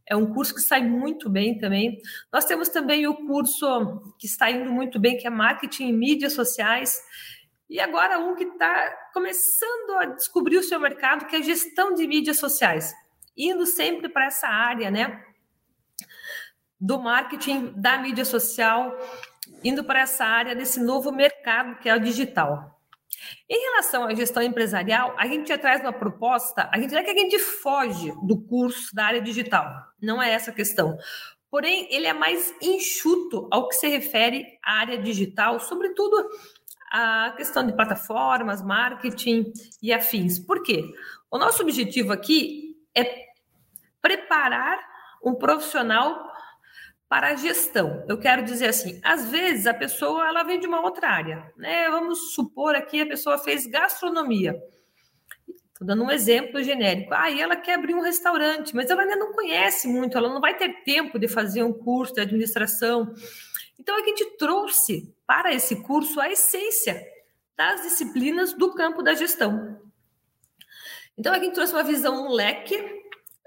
É 0.07 0.15
um 0.15 0.33
curso 0.33 0.55
que 0.55 0.61
sai 0.61 0.81
muito 0.81 1.29
bem 1.29 1.57
também. 1.57 1.99
Nós 2.33 2.45
temos 2.45 2.67
também 2.67 3.07
o 3.07 3.13
curso 3.27 4.13
que 4.17 4.25
está 4.25 4.49
indo 4.49 4.71
muito 4.71 4.99
bem, 4.99 5.17
que 5.17 5.27
é 5.27 5.29
marketing 5.29 5.89
e 5.89 5.93
mídias 5.93 6.33
sociais. 6.33 6.97
E 7.71 7.79
agora 7.79 8.19
um 8.19 8.35
que 8.35 8.43
está 8.43 8.91
começando 9.13 9.91
a 9.91 10.05
descobrir 10.07 10.57
o 10.57 10.63
seu 10.63 10.77
mercado, 10.77 11.25
que 11.25 11.37
é 11.37 11.41
gestão 11.41 11.93
de 11.93 12.05
mídias 12.05 12.37
sociais. 12.37 12.93
Indo 13.35 13.65
sempre 13.65 14.09
para 14.09 14.25
essa 14.25 14.45
área, 14.45 14.91
né? 14.91 15.23
Do 16.77 16.99
marketing, 16.99 17.71
da 17.77 17.97
mídia 17.97 18.25
social, 18.25 18.93
indo 19.63 19.85
para 19.85 20.01
essa 20.01 20.25
área 20.25 20.53
desse 20.53 20.81
novo 20.81 21.13
mercado 21.13 21.79
que 21.79 21.87
é 21.87 21.95
o 21.95 21.99
digital. 22.01 22.77
Em 23.49 23.61
relação 23.67 24.03
à 24.03 24.13
gestão 24.13 24.43
empresarial, 24.43 25.15
a 25.17 25.25
gente 25.25 25.47
já 25.47 25.57
traz 25.57 25.79
uma 25.79 25.93
proposta, 25.93 26.69
a 26.73 26.77
gente 26.77 26.91
não 26.91 26.99
é 26.99 27.03
que 27.05 27.11
a 27.11 27.17
gente 27.17 27.39
foge 27.39 28.13
do 28.21 28.37
curso 28.37 28.93
da 28.93 29.05
área 29.05 29.21
digital, 29.21 29.65
não 30.01 30.21
é 30.21 30.29
essa 30.33 30.51
a 30.51 30.53
questão. 30.53 30.97
Porém, 31.49 31.87
ele 31.89 32.07
é 32.07 32.13
mais 32.13 32.53
enxuto 32.61 33.47
ao 33.49 33.69
que 33.69 33.75
se 33.75 33.87
refere 33.87 34.57
à 34.61 34.79
área 34.79 34.97
digital, 34.97 35.57
sobretudo 35.59 36.29
a 36.91 37.31
questão 37.37 37.65
de 37.65 37.73
plataformas, 37.73 38.61
marketing 38.61 39.53
e 39.81 39.93
afins. 39.93 40.37
Por 40.37 40.61
quê? 40.61 40.83
O 41.31 41.37
nosso 41.37 41.63
objetivo 41.63 42.11
aqui 42.11 42.75
é 42.93 43.27
preparar 44.01 44.77
um 45.23 45.33
profissional 45.33 46.29
para 47.07 47.29
a 47.29 47.35
gestão. 47.35 48.05
Eu 48.09 48.17
quero 48.17 48.43
dizer 48.43 48.67
assim, 48.67 48.99
às 49.03 49.29
vezes 49.29 49.67
a 49.67 49.73
pessoa 49.73 50.27
ela 50.27 50.43
vem 50.43 50.59
de 50.59 50.67
uma 50.67 50.81
outra 50.81 51.09
área, 51.09 51.51
né? 51.55 51.89
Vamos 51.89 52.33
supor 52.33 52.75
aqui 52.75 53.01
a 53.01 53.07
pessoa 53.07 53.37
fez 53.37 53.65
gastronomia. 53.65 54.61
Estou 55.47 55.87
dando 55.87 56.03
um 56.03 56.11
exemplo 56.11 56.61
genérico. 56.61 57.13
Ah, 57.13 57.31
ela 57.31 57.55
quer 57.55 57.75
abrir 57.75 57.95
um 57.95 58.01
restaurante, 58.01 58.75
mas 58.75 58.89
ela 58.89 59.03
ainda 59.03 59.15
não 59.15 59.31
conhece 59.31 59.87
muito, 59.87 60.17
ela 60.17 60.29
não 60.29 60.41
vai 60.41 60.57
ter 60.57 60.83
tempo 60.83 61.17
de 61.17 61.27
fazer 61.27 61.63
um 61.63 61.73
curso 61.73 62.13
de 62.13 62.21
administração. 62.21 63.13
Então 63.79 63.95
a 63.95 64.05
gente 64.05 64.37
trouxe 64.37 65.13
para 65.31 65.53
esse 65.53 65.77
curso 65.77 66.19
a 66.19 66.29
essência 66.29 67.01
das 67.55 67.83
disciplinas 67.83 68.51
do 68.51 68.73
campo 68.73 69.01
da 69.01 69.13
gestão. 69.13 69.79
Então 71.17 71.31
a 71.31 71.39
gente 71.39 71.53
trouxe 71.53 71.71
uma 71.71 71.85
visão, 71.85 72.25
um 72.25 72.31
leque 72.33 72.77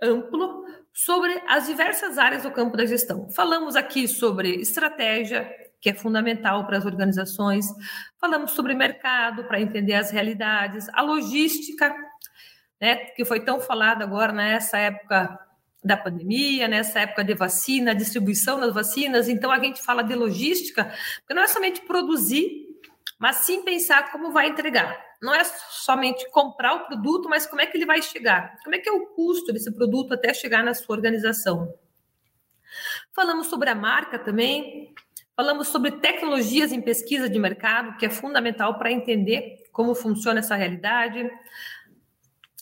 amplo 0.02 0.64
sobre 0.94 1.42
as 1.46 1.66
diversas 1.66 2.16
áreas 2.16 2.42
do 2.42 2.50
campo 2.50 2.74
da 2.74 2.86
gestão. 2.86 3.28
Falamos 3.28 3.76
aqui 3.76 4.08
sobre 4.08 4.54
estratégia, 4.54 5.46
que 5.78 5.90
é 5.90 5.94
fundamental 5.94 6.66
para 6.66 6.78
as 6.78 6.86
organizações, 6.86 7.66
falamos 8.18 8.52
sobre 8.52 8.72
mercado, 8.72 9.44
para 9.44 9.60
entender 9.60 9.92
as 9.92 10.10
realidades, 10.10 10.88
a 10.88 11.02
logística, 11.02 11.94
né, 12.80 12.96
que 13.14 13.26
foi 13.26 13.44
tão 13.44 13.60
falada 13.60 14.04
agora 14.04 14.32
nessa 14.32 14.78
época 14.78 15.38
da 15.84 15.96
pandemia, 15.96 16.66
nessa 16.66 17.00
época 17.00 17.22
de 17.22 17.34
vacina, 17.34 17.94
distribuição 17.94 18.58
das 18.58 18.72
vacinas. 18.72 19.28
Então, 19.28 19.50
a 19.50 19.58
gente 19.58 19.82
fala 19.82 20.02
de 20.02 20.14
logística, 20.14 20.84
porque 21.18 21.34
não 21.34 21.42
é 21.42 21.46
somente 21.46 21.80
produzir, 21.82 22.66
mas 23.18 23.36
sim 23.36 23.62
pensar 23.62 24.10
como 24.10 24.32
vai 24.32 24.48
entregar 24.48 24.98
não 25.24 25.34
é 25.34 25.42
somente 25.42 26.30
comprar 26.30 26.74
o 26.74 26.86
produto, 26.86 27.30
mas 27.30 27.46
como 27.46 27.62
é 27.62 27.66
que 27.66 27.78
ele 27.78 27.86
vai 27.86 28.02
chegar? 28.02 28.58
Como 28.62 28.76
é 28.76 28.78
que 28.78 28.88
é 28.88 28.92
o 28.92 29.06
custo 29.06 29.54
desse 29.54 29.74
produto 29.74 30.12
até 30.12 30.34
chegar 30.34 30.62
na 30.62 30.74
sua 30.74 30.94
organização? 30.94 31.74
Falamos 33.10 33.46
sobre 33.46 33.70
a 33.70 33.74
marca 33.74 34.18
também, 34.18 34.94
falamos 35.34 35.68
sobre 35.68 35.92
tecnologias 35.92 36.72
em 36.72 36.82
pesquisa 36.82 37.28
de 37.28 37.38
mercado, 37.38 37.96
que 37.96 38.04
é 38.04 38.10
fundamental 38.10 38.76
para 38.76 38.92
entender 38.92 39.64
como 39.72 39.94
funciona 39.94 40.40
essa 40.40 40.56
realidade. 40.56 41.26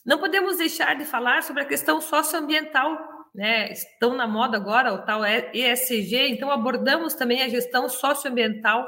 Não 0.06 0.18
podemos 0.18 0.58
deixar 0.58 0.94
de 0.94 1.04
falar 1.04 1.42
sobre 1.42 1.64
a 1.64 1.66
questão 1.66 2.00
socioambiental, 2.00 3.11
né? 3.34 3.72
Estão 3.72 4.14
na 4.14 4.26
moda 4.26 4.56
agora 4.56 4.92
o 4.92 4.98
tal 4.98 5.22
ESG, 5.24 6.28
então 6.28 6.50
abordamos 6.50 7.14
também 7.14 7.42
a 7.42 7.48
gestão 7.48 7.88
socioambiental 7.88 8.86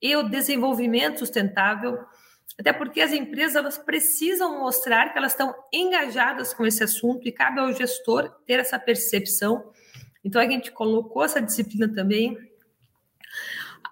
e 0.00 0.14
o 0.14 0.22
desenvolvimento 0.22 1.18
sustentável 1.18 1.98
até 2.58 2.72
porque 2.72 3.00
as 3.00 3.12
empresas 3.12 3.56
elas 3.56 3.76
precisam 3.76 4.60
mostrar 4.60 5.12
que 5.12 5.18
elas 5.18 5.32
estão 5.32 5.54
engajadas 5.72 6.54
com 6.54 6.64
esse 6.64 6.82
assunto 6.82 7.26
e 7.28 7.32
cabe 7.32 7.60
ao 7.60 7.72
gestor 7.72 8.30
ter 8.46 8.58
essa 8.58 8.78
percepção. 8.78 9.70
Então 10.24 10.40
a 10.40 10.46
gente 10.46 10.70
colocou 10.72 11.24
essa 11.24 11.40
disciplina 11.40 11.92
também. 11.92 12.36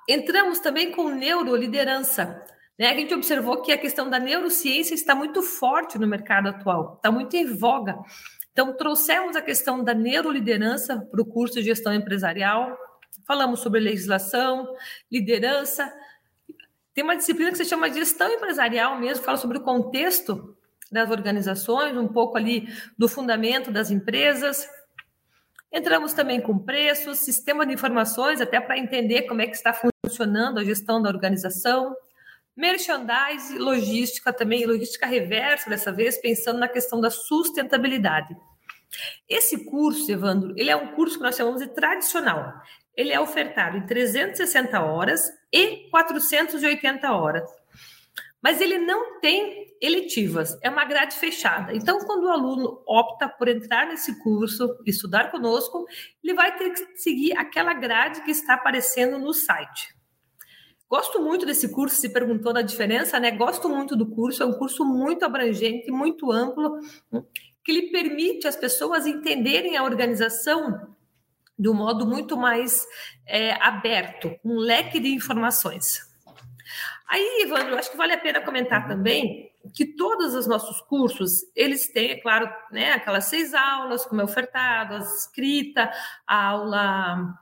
Entramos 0.08 0.60
também 0.60 0.92
com 0.92 1.10
neuroliderança. 1.10 2.42
Né? 2.78 2.88
A 2.88 2.96
gente 2.96 3.12
observou 3.12 3.60
que 3.60 3.70
a 3.70 3.78
questão 3.78 4.08
da 4.08 4.18
neurociência 4.18 4.94
está 4.94 5.14
muito 5.14 5.42
forte 5.42 5.98
no 5.98 6.06
mercado 6.06 6.48
atual, 6.48 6.94
está 6.96 7.12
muito 7.12 7.36
em 7.36 7.44
voga. 7.44 7.98
Então, 8.54 8.72
trouxemos 8.72 9.36
a 9.36 9.42
questão 9.42 9.84
da 9.84 9.92
neuroliderança 9.92 11.06
para 11.10 11.20
o 11.20 11.26
curso 11.26 11.56
de 11.56 11.64
gestão 11.64 11.92
empresarial, 11.92 12.78
falamos 13.26 13.60
sobre 13.60 13.80
legislação, 13.80 14.74
liderança, 15.10 15.92
tem 16.94 17.02
uma 17.02 17.16
disciplina 17.16 17.50
que 17.50 17.58
se 17.58 17.64
chama 17.64 17.92
gestão 17.92 18.30
empresarial 18.30 18.98
mesmo, 19.00 19.24
fala 19.24 19.36
sobre 19.36 19.58
o 19.58 19.62
contexto 19.62 20.56
das 20.92 21.10
organizações, 21.10 21.96
um 21.96 22.06
pouco 22.06 22.38
ali 22.38 22.68
do 22.96 23.08
fundamento 23.08 23.72
das 23.72 23.90
empresas. 23.90 24.68
Entramos 25.72 26.12
também 26.12 26.40
com 26.40 26.56
preços, 26.56 27.18
sistema 27.18 27.66
de 27.66 27.72
informações, 27.72 28.40
até 28.40 28.60
para 28.60 28.78
entender 28.78 29.22
como 29.22 29.42
é 29.42 29.46
que 29.48 29.56
está 29.56 29.74
funcionando 29.74 30.60
a 30.60 30.64
gestão 30.64 31.02
da 31.02 31.08
organização. 31.08 31.96
Merchandise, 32.56 33.58
logística 33.58 34.32
também, 34.32 34.66
logística 34.66 35.06
reversa 35.06 35.68
dessa 35.68 35.92
vez, 35.92 36.16
pensando 36.18 36.58
na 36.58 36.68
questão 36.68 37.00
da 37.00 37.10
sustentabilidade. 37.10 38.36
Esse 39.28 39.64
curso, 39.64 40.10
Evandro, 40.10 40.54
ele 40.56 40.70
é 40.70 40.76
um 40.76 40.94
curso 40.94 41.16
que 41.16 41.24
nós 41.24 41.36
chamamos 41.36 41.60
de 41.60 41.68
tradicional 41.68 42.62
ele 42.96 43.12
é 43.12 43.20
ofertado 43.20 43.76
em 43.76 43.86
360 43.86 44.80
horas 44.80 45.20
e 45.52 45.88
480 45.90 47.12
horas. 47.12 47.48
Mas 48.42 48.60
ele 48.60 48.78
não 48.78 49.20
tem 49.20 49.74
eletivas, 49.80 50.58
é 50.62 50.68
uma 50.68 50.84
grade 50.84 51.16
fechada. 51.16 51.74
Então, 51.74 51.98
quando 52.00 52.24
o 52.24 52.30
aluno 52.30 52.82
opta 52.86 53.28
por 53.28 53.48
entrar 53.48 53.86
nesse 53.86 54.22
curso, 54.22 54.78
estudar 54.86 55.30
conosco, 55.30 55.86
ele 56.22 56.34
vai 56.34 56.56
ter 56.56 56.70
que 56.70 57.00
seguir 57.00 57.36
aquela 57.36 57.72
grade 57.72 58.22
que 58.22 58.30
está 58.30 58.54
aparecendo 58.54 59.18
no 59.18 59.32
site. 59.32 59.94
Gosto 60.94 61.20
muito 61.20 61.44
desse 61.44 61.70
curso, 61.70 61.96
se 61.96 62.08
perguntou 62.08 62.52
da 62.52 62.62
diferença, 62.62 63.18
né? 63.18 63.32
Gosto 63.32 63.68
muito 63.68 63.96
do 63.96 64.06
curso, 64.06 64.44
é 64.44 64.46
um 64.46 64.52
curso 64.52 64.84
muito 64.84 65.24
abrangente, 65.24 65.90
muito 65.90 66.30
amplo, 66.30 66.78
que 67.64 67.72
lhe 67.72 67.90
permite 67.90 68.46
as 68.46 68.54
pessoas 68.54 69.04
entenderem 69.04 69.76
a 69.76 69.82
organização 69.82 70.94
de 71.58 71.68
um 71.68 71.74
modo 71.74 72.06
muito 72.06 72.36
mais 72.36 72.86
é, 73.26 73.54
aberto, 73.60 74.36
um 74.44 74.56
leque 74.56 75.00
de 75.00 75.08
informações. 75.08 75.98
Aí, 77.08 77.42
Evandro, 77.42 77.76
acho 77.76 77.90
que 77.90 77.96
vale 77.96 78.12
a 78.12 78.18
pena 78.18 78.40
comentar 78.40 78.86
também 78.86 79.50
que 79.74 79.84
todos 79.96 80.32
os 80.32 80.46
nossos 80.46 80.80
cursos, 80.82 81.40
eles 81.56 81.92
têm, 81.92 82.12
é 82.12 82.20
claro, 82.20 82.48
né, 82.70 82.92
aquelas 82.92 83.24
seis 83.24 83.52
aulas, 83.52 84.06
como 84.06 84.20
é 84.20 84.24
ofertado, 84.24 84.94
a 84.94 84.98
escrita, 84.98 85.90
a 86.24 86.50
aula, 86.50 87.34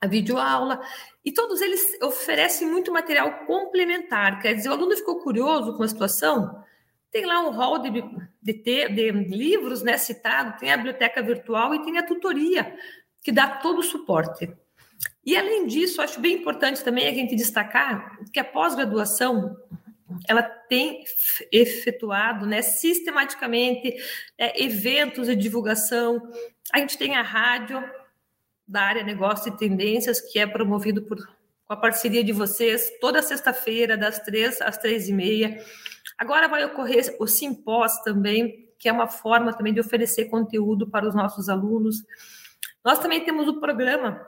a 0.00 0.06
videoaula, 0.06 0.80
e 1.28 1.32
todos 1.32 1.60
eles 1.60 1.82
oferecem 2.02 2.66
muito 2.66 2.90
material 2.90 3.44
complementar, 3.44 4.40
quer 4.40 4.54
dizer, 4.54 4.70
o 4.70 4.72
aluno 4.72 4.96
ficou 4.96 5.20
curioso 5.20 5.76
com 5.76 5.82
a 5.82 5.88
situação, 5.88 6.64
tem 7.10 7.26
lá 7.26 7.46
um 7.46 7.50
hall 7.50 7.80
de, 7.80 7.90
de, 8.42 8.54
de 8.88 9.10
livros 9.10 9.82
né, 9.82 9.98
citado, 9.98 10.58
tem 10.58 10.72
a 10.72 10.76
biblioteca 10.78 11.22
virtual 11.22 11.74
e 11.74 11.82
tem 11.82 11.98
a 11.98 12.02
tutoria 12.02 12.74
que 13.22 13.30
dá 13.30 13.46
todo 13.46 13.80
o 13.80 13.82
suporte. 13.82 14.50
E 15.22 15.36
além 15.36 15.66
disso, 15.66 16.00
acho 16.00 16.18
bem 16.18 16.36
importante 16.36 16.82
também 16.82 17.06
a 17.06 17.12
gente 17.12 17.36
destacar 17.36 18.18
que 18.32 18.40
a 18.40 18.44
pós-graduação 18.44 19.54
ela 20.26 20.42
tem 20.42 21.04
efetuado 21.52 22.46
né, 22.46 22.62
sistematicamente 22.62 23.94
é, 24.38 24.64
eventos 24.64 25.26
de 25.26 25.36
divulgação. 25.36 26.32
A 26.72 26.78
gente 26.78 26.96
tem 26.96 27.16
a 27.16 27.22
rádio 27.22 27.84
da 28.68 28.82
área 28.82 29.02
Negócio 29.02 29.52
e 29.52 29.56
Tendências, 29.56 30.20
que 30.20 30.38
é 30.38 30.46
promovido 30.46 31.02
por, 31.02 31.16
com 31.16 31.72
a 31.72 31.76
parceria 31.76 32.22
de 32.22 32.32
vocês, 32.32 32.92
toda 33.00 33.22
sexta-feira, 33.22 33.96
das 33.96 34.20
três 34.20 34.60
às 34.60 34.76
três 34.76 35.08
e 35.08 35.12
meia. 35.12 35.64
Agora 36.18 36.48
vai 36.48 36.64
ocorrer 36.64 37.16
o 37.18 37.26
Simpós 37.26 38.02
também, 38.02 38.68
que 38.78 38.88
é 38.88 38.92
uma 38.92 39.08
forma 39.08 39.52
também 39.52 39.72
de 39.72 39.80
oferecer 39.80 40.26
conteúdo 40.26 40.86
para 40.86 41.08
os 41.08 41.14
nossos 41.14 41.48
alunos. 41.48 42.04
Nós 42.84 42.98
também 42.98 43.24
temos 43.24 43.48
o 43.48 43.58
programa 43.58 44.24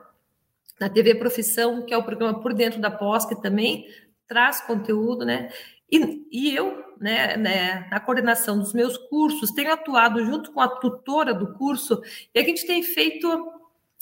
na 0.80 0.88
TV 0.88 1.14
Profissão, 1.14 1.84
que 1.84 1.92
é 1.92 1.98
o 1.98 2.02
programa 2.02 2.40
Por 2.40 2.54
Dentro 2.54 2.80
da 2.80 2.90
Pós, 2.90 3.26
que 3.26 3.40
também 3.40 3.86
traz 4.26 4.60
conteúdo, 4.62 5.24
né? 5.24 5.50
E, 5.90 6.26
e 6.30 6.54
eu, 6.54 6.84
né, 7.00 7.36
né, 7.36 7.88
na 7.90 7.98
coordenação 7.98 8.58
dos 8.58 8.72
meus 8.72 8.96
cursos, 8.96 9.50
tenho 9.50 9.72
atuado 9.72 10.24
junto 10.24 10.52
com 10.52 10.60
a 10.60 10.68
tutora 10.68 11.34
do 11.34 11.52
curso, 11.54 12.00
e 12.32 12.38
a 12.38 12.44
gente 12.44 12.64
tem 12.66 12.82
feito, 12.82 13.28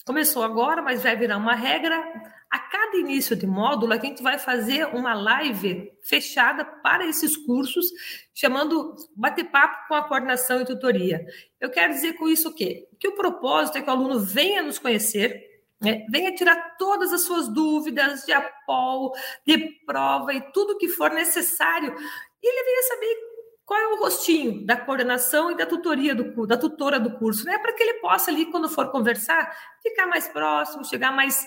começou 0.08 0.42
agora, 0.42 0.80
mas 0.80 1.02
vai 1.02 1.14
virar 1.14 1.36
uma 1.36 1.54
regra, 1.54 2.02
a 2.50 2.58
cada 2.58 2.96
início 2.96 3.36
de 3.36 3.46
módulo, 3.46 3.92
a 3.92 3.98
gente 3.98 4.22
vai 4.22 4.38
fazer 4.38 4.86
uma 4.86 5.12
live 5.12 5.92
fechada 6.02 6.64
para 6.64 7.06
esses 7.06 7.36
cursos, 7.36 7.86
chamando 8.34 8.94
Bate-Papo 9.14 9.86
com 9.86 9.94
a 9.94 10.08
Coordenação 10.08 10.62
e 10.62 10.64
Tutoria. 10.64 11.26
Eu 11.60 11.70
quero 11.70 11.92
dizer 11.92 12.14
com 12.14 12.26
isso 12.26 12.48
o 12.48 12.54
quê? 12.54 12.88
Que 12.98 13.08
o 13.08 13.16
propósito 13.16 13.76
é 13.76 13.82
que 13.82 13.88
o 13.88 13.92
aluno 13.92 14.18
venha 14.18 14.62
nos 14.62 14.78
conhecer, 14.78 15.44
né? 15.78 16.06
Venha 16.10 16.34
tirar 16.34 16.76
todas 16.78 17.12
as 17.12 17.20
suas 17.24 17.46
dúvidas 17.46 18.24
de 18.24 18.32
apoio, 18.32 19.12
de 19.46 19.58
prova 19.84 20.32
e 20.32 20.40
tudo 20.52 20.78
que 20.78 20.88
for 20.88 21.10
necessário. 21.10 21.94
E 22.42 22.48
ele 22.48 22.64
venha 22.64 22.82
saber 22.84 23.27
qual 23.68 23.78
é 23.78 23.86
o 23.88 24.00
rostinho 24.00 24.64
da 24.64 24.78
coordenação 24.78 25.50
e 25.50 25.54
da 25.54 25.66
tutoria 25.66 26.14
do 26.14 26.46
da 26.46 26.56
tutora 26.56 26.98
do 26.98 27.18
curso, 27.18 27.44
né? 27.44 27.58
Para 27.58 27.74
que 27.74 27.82
ele 27.82 28.00
possa 28.00 28.30
ali, 28.30 28.46
quando 28.46 28.66
for 28.66 28.90
conversar, 28.90 29.54
ficar 29.82 30.06
mais 30.06 30.26
próximo, 30.26 30.86
chegar 30.86 31.12
mais, 31.12 31.46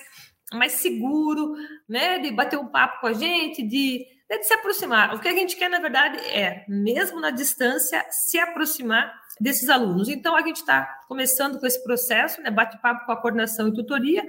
mais 0.54 0.74
seguro, 0.74 1.56
né? 1.88 2.20
De 2.20 2.30
bater 2.30 2.56
um 2.56 2.68
papo 2.68 3.00
com 3.00 3.08
a 3.08 3.12
gente, 3.12 3.60
de, 3.66 4.06
né? 4.30 4.38
de 4.38 4.46
se 4.46 4.54
aproximar. 4.54 5.16
O 5.16 5.18
que 5.18 5.26
a 5.26 5.32
gente 5.32 5.56
quer, 5.56 5.68
na 5.68 5.80
verdade, 5.80 6.16
é, 6.28 6.64
mesmo 6.68 7.20
na 7.20 7.30
distância, 7.30 8.06
se 8.08 8.38
aproximar 8.38 9.12
desses 9.40 9.68
alunos. 9.68 10.08
Então, 10.08 10.36
a 10.36 10.42
gente 10.42 10.58
está 10.58 11.00
começando 11.08 11.58
com 11.58 11.66
esse 11.66 11.82
processo, 11.82 12.40
né, 12.40 12.52
bate-papo 12.52 13.04
com 13.04 13.10
a 13.10 13.20
coordenação 13.20 13.66
e 13.66 13.74
tutoria, 13.74 14.24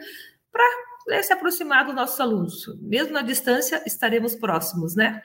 para 0.52 0.66
né, 1.10 1.22
se 1.22 1.32
aproximar 1.32 1.86
dos 1.86 1.94
nossos 1.94 2.20
alunos. 2.20 2.66
Mesmo 2.82 3.14
na 3.14 3.22
distância, 3.22 3.84
estaremos 3.86 4.34
próximos, 4.34 4.96
né? 4.96 5.22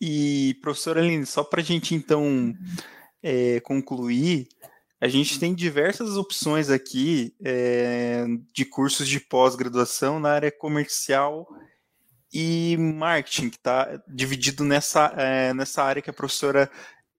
E, 0.00 0.56
professora 0.62 1.00
Aline, 1.00 1.26
só 1.26 1.44
para 1.44 1.60
a 1.60 1.64
gente, 1.64 1.94
então, 1.94 2.54
é, 3.22 3.60
concluir, 3.60 4.48
a 5.00 5.08
gente 5.08 5.38
tem 5.38 5.54
diversas 5.54 6.16
opções 6.16 6.70
aqui 6.70 7.34
é, 7.44 8.24
de 8.52 8.64
cursos 8.64 9.08
de 9.08 9.20
pós-graduação 9.20 10.20
na 10.20 10.30
área 10.30 10.50
comercial 10.50 11.46
e 12.32 12.76
marketing, 12.78 13.50
que 13.50 13.56
está 13.56 14.00
dividido 14.06 14.64
nessa, 14.64 15.12
é, 15.16 15.52
nessa 15.52 15.82
área 15.82 16.02
que 16.02 16.10
a 16.10 16.12
professora 16.12 16.70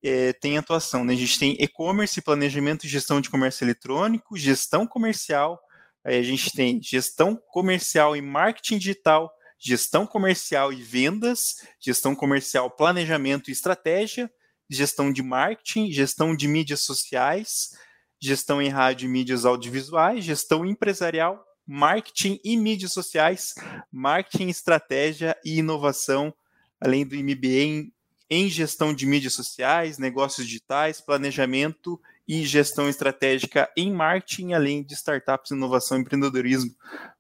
é, 0.04 0.34
tem 0.34 0.58
atuação. 0.58 1.04
Né? 1.04 1.14
A 1.14 1.18
gente 1.18 1.38
tem 1.38 1.56
e-commerce, 1.60 2.22
planejamento 2.22 2.86
e 2.86 2.90
gestão 2.90 3.20
de 3.20 3.30
comércio 3.30 3.64
eletrônico, 3.64 4.38
gestão 4.38 4.88
comercial, 4.88 5.60
aí 6.04 6.18
a 6.18 6.24
gente 6.24 6.52
tem 6.52 6.82
gestão 6.82 7.36
comercial 7.36 8.16
e 8.16 8.22
marketing 8.22 8.78
digital, 8.78 9.32
gestão 9.62 10.08
comercial 10.08 10.74
e 10.74 10.82
vendas, 10.82 11.58
gestão 11.80 12.16
comercial, 12.16 12.70
planejamento 12.72 13.50
e 13.50 13.54
estratégia, 13.54 14.32
gestão 14.68 15.14
de 15.14 15.22
marketing, 15.22 15.92
gestão 15.92 16.36
de 16.36 16.48
mídias 16.48 16.82
sociais, 16.82 17.78
gestão 18.20 18.62
em 18.62 18.70
rádio 18.70 19.06
e 19.06 19.10
mídias 19.10 19.46
audiovisuais, 19.46 20.24
gestão 20.24 20.66
empresarial, 20.66 21.46
marketing 21.68 22.40
e 22.44 22.58
mídias 22.58 22.92
sociais, 22.92 23.54
marketing, 23.92 24.48
estratégia 24.48 25.38
e 25.46 25.60
inovação, 25.60 26.34
além 26.80 27.06
do 27.06 27.16
MBA 27.16 27.48
em 27.48 27.94
em 28.34 28.48
gestão 28.48 28.94
de 28.94 29.06
mídias 29.06 29.34
sociais, 29.34 29.98
negócios 29.98 30.48
digitais, 30.48 31.02
planejamento 31.02 32.02
e 32.32 32.46
gestão 32.46 32.88
estratégica 32.88 33.70
em 33.76 33.92
marketing, 33.92 34.54
além 34.54 34.82
de 34.82 34.94
startups, 34.94 35.52
inovação 35.52 35.98
e 35.98 36.02
empreendedorismo. 36.02 36.72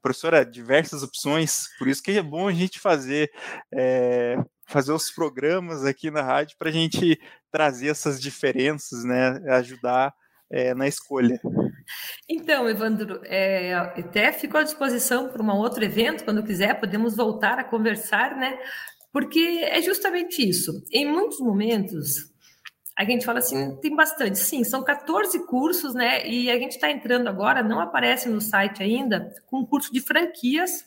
Professora, 0.01 0.45
diversas 0.45 1.03
opções, 1.03 1.67
por 1.77 1.89
isso 1.89 2.01
que 2.01 2.11
é 2.11 2.23
bom 2.23 2.47
a 2.47 2.53
gente 2.53 2.79
fazer, 2.79 3.29
é, 3.73 4.37
fazer 4.65 4.93
os 4.93 5.11
programas 5.11 5.83
aqui 5.83 6.09
na 6.09 6.21
rádio 6.21 6.55
para 6.57 6.69
a 6.69 6.71
gente 6.71 7.19
trazer 7.51 7.89
essas 7.89 8.21
diferenças, 8.21 9.03
né, 9.03 9.37
ajudar 9.49 10.13
é, 10.49 10.73
na 10.73 10.87
escolha. 10.87 11.41
Então, 12.29 12.69
Evandro, 12.69 13.19
é, 13.25 13.73
até 13.73 14.31
fico 14.31 14.55
à 14.55 14.63
disposição 14.63 15.27
para 15.27 15.43
um 15.43 15.49
outro 15.49 15.83
evento, 15.83 16.23
quando 16.23 16.41
quiser, 16.41 16.79
podemos 16.79 17.17
voltar 17.17 17.59
a 17.59 17.65
conversar, 17.65 18.37
né? 18.37 18.57
Porque 19.11 19.59
é 19.61 19.81
justamente 19.81 20.41
isso. 20.47 20.71
Em 20.89 21.05
muitos 21.05 21.39
momentos, 21.41 22.31
a 23.07 23.15
gente 23.15 23.25
fala 23.25 23.39
assim, 23.39 23.75
tem 23.77 23.95
bastante. 23.95 24.37
Sim, 24.37 24.63
são 24.63 24.83
14 24.83 25.45
cursos, 25.45 25.93
né? 25.93 26.27
E 26.27 26.51
a 26.51 26.57
gente 26.57 26.73
está 26.73 26.91
entrando 26.91 27.27
agora, 27.27 27.63
não 27.63 27.79
aparece 27.79 28.29
no 28.29 28.41
site 28.41 28.83
ainda, 28.83 29.33
com 29.47 29.59
um 29.59 29.65
curso 29.65 29.91
de 29.91 29.99
franquias, 29.99 30.85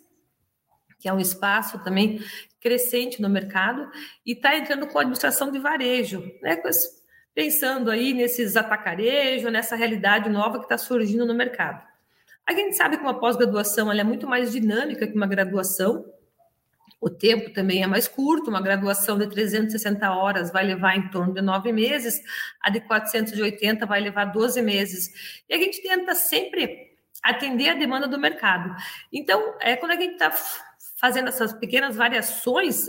que 0.98 1.08
é 1.08 1.12
um 1.12 1.20
espaço 1.20 1.82
também 1.82 2.20
crescente 2.60 3.20
no 3.20 3.28
mercado, 3.28 3.90
e 4.24 4.32
está 4.32 4.56
entrando 4.56 4.86
com 4.86 4.98
administração 4.98 5.50
de 5.50 5.58
varejo, 5.58 6.22
né? 6.42 6.60
Pensando 7.34 7.90
aí 7.90 8.14
nesses 8.14 8.56
atacarejos, 8.56 9.50
nessa 9.52 9.74
realidade 9.74 10.30
nova 10.30 10.58
que 10.58 10.64
está 10.64 10.78
surgindo 10.78 11.26
no 11.26 11.34
mercado. 11.34 11.82
A 12.46 12.52
gente 12.52 12.76
sabe 12.76 12.96
que 12.96 13.02
uma 13.02 13.18
pós-graduação 13.18 13.90
é 13.90 14.04
muito 14.04 14.26
mais 14.26 14.52
dinâmica 14.52 15.06
que 15.06 15.16
uma 15.16 15.26
graduação, 15.26 16.04
o 17.04 17.10
tempo 17.10 17.52
também 17.52 17.82
é 17.82 17.86
mais 17.86 18.08
curto, 18.08 18.48
uma 18.48 18.62
graduação 18.62 19.18
de 19.18 19.28
360 19.28 20.10
horas 20.10 20.50
vai 20.50 20.64
levar 20.64 20.96
em 20.96 21.10
torno 21.10 21.34
de 21.34 21.42
nove 21.42 21.70
meses, 21.70 22.18
a 22.58 22.70
de 22.70 22.80
480 22.80 23.84
vai 23.84 24.00
levar 24.00 24.24
12 24.24 24.62
meses. 24.62 25.42
E 25.46 25.52
a 25.52 25.58
gente 25.58 25.82
tenta 25.82 26.14
sempre 26.14 26.96
atender 27.22 27.68
a 27.68 27.74
demanda 27.74 28.08
do 28.08 28.18
mercado. 28.18 28.74
Então, 29.12 29.54
é, 29.60 29.76
quando 29.76 29.90
a 29.90 30.00
gente 30.00 30.14
está 30.14 30.32
fazendo 30.96 31.28
essas 31.28 31.52
pequenas 31.52 31.94
variações, 31.94 32.86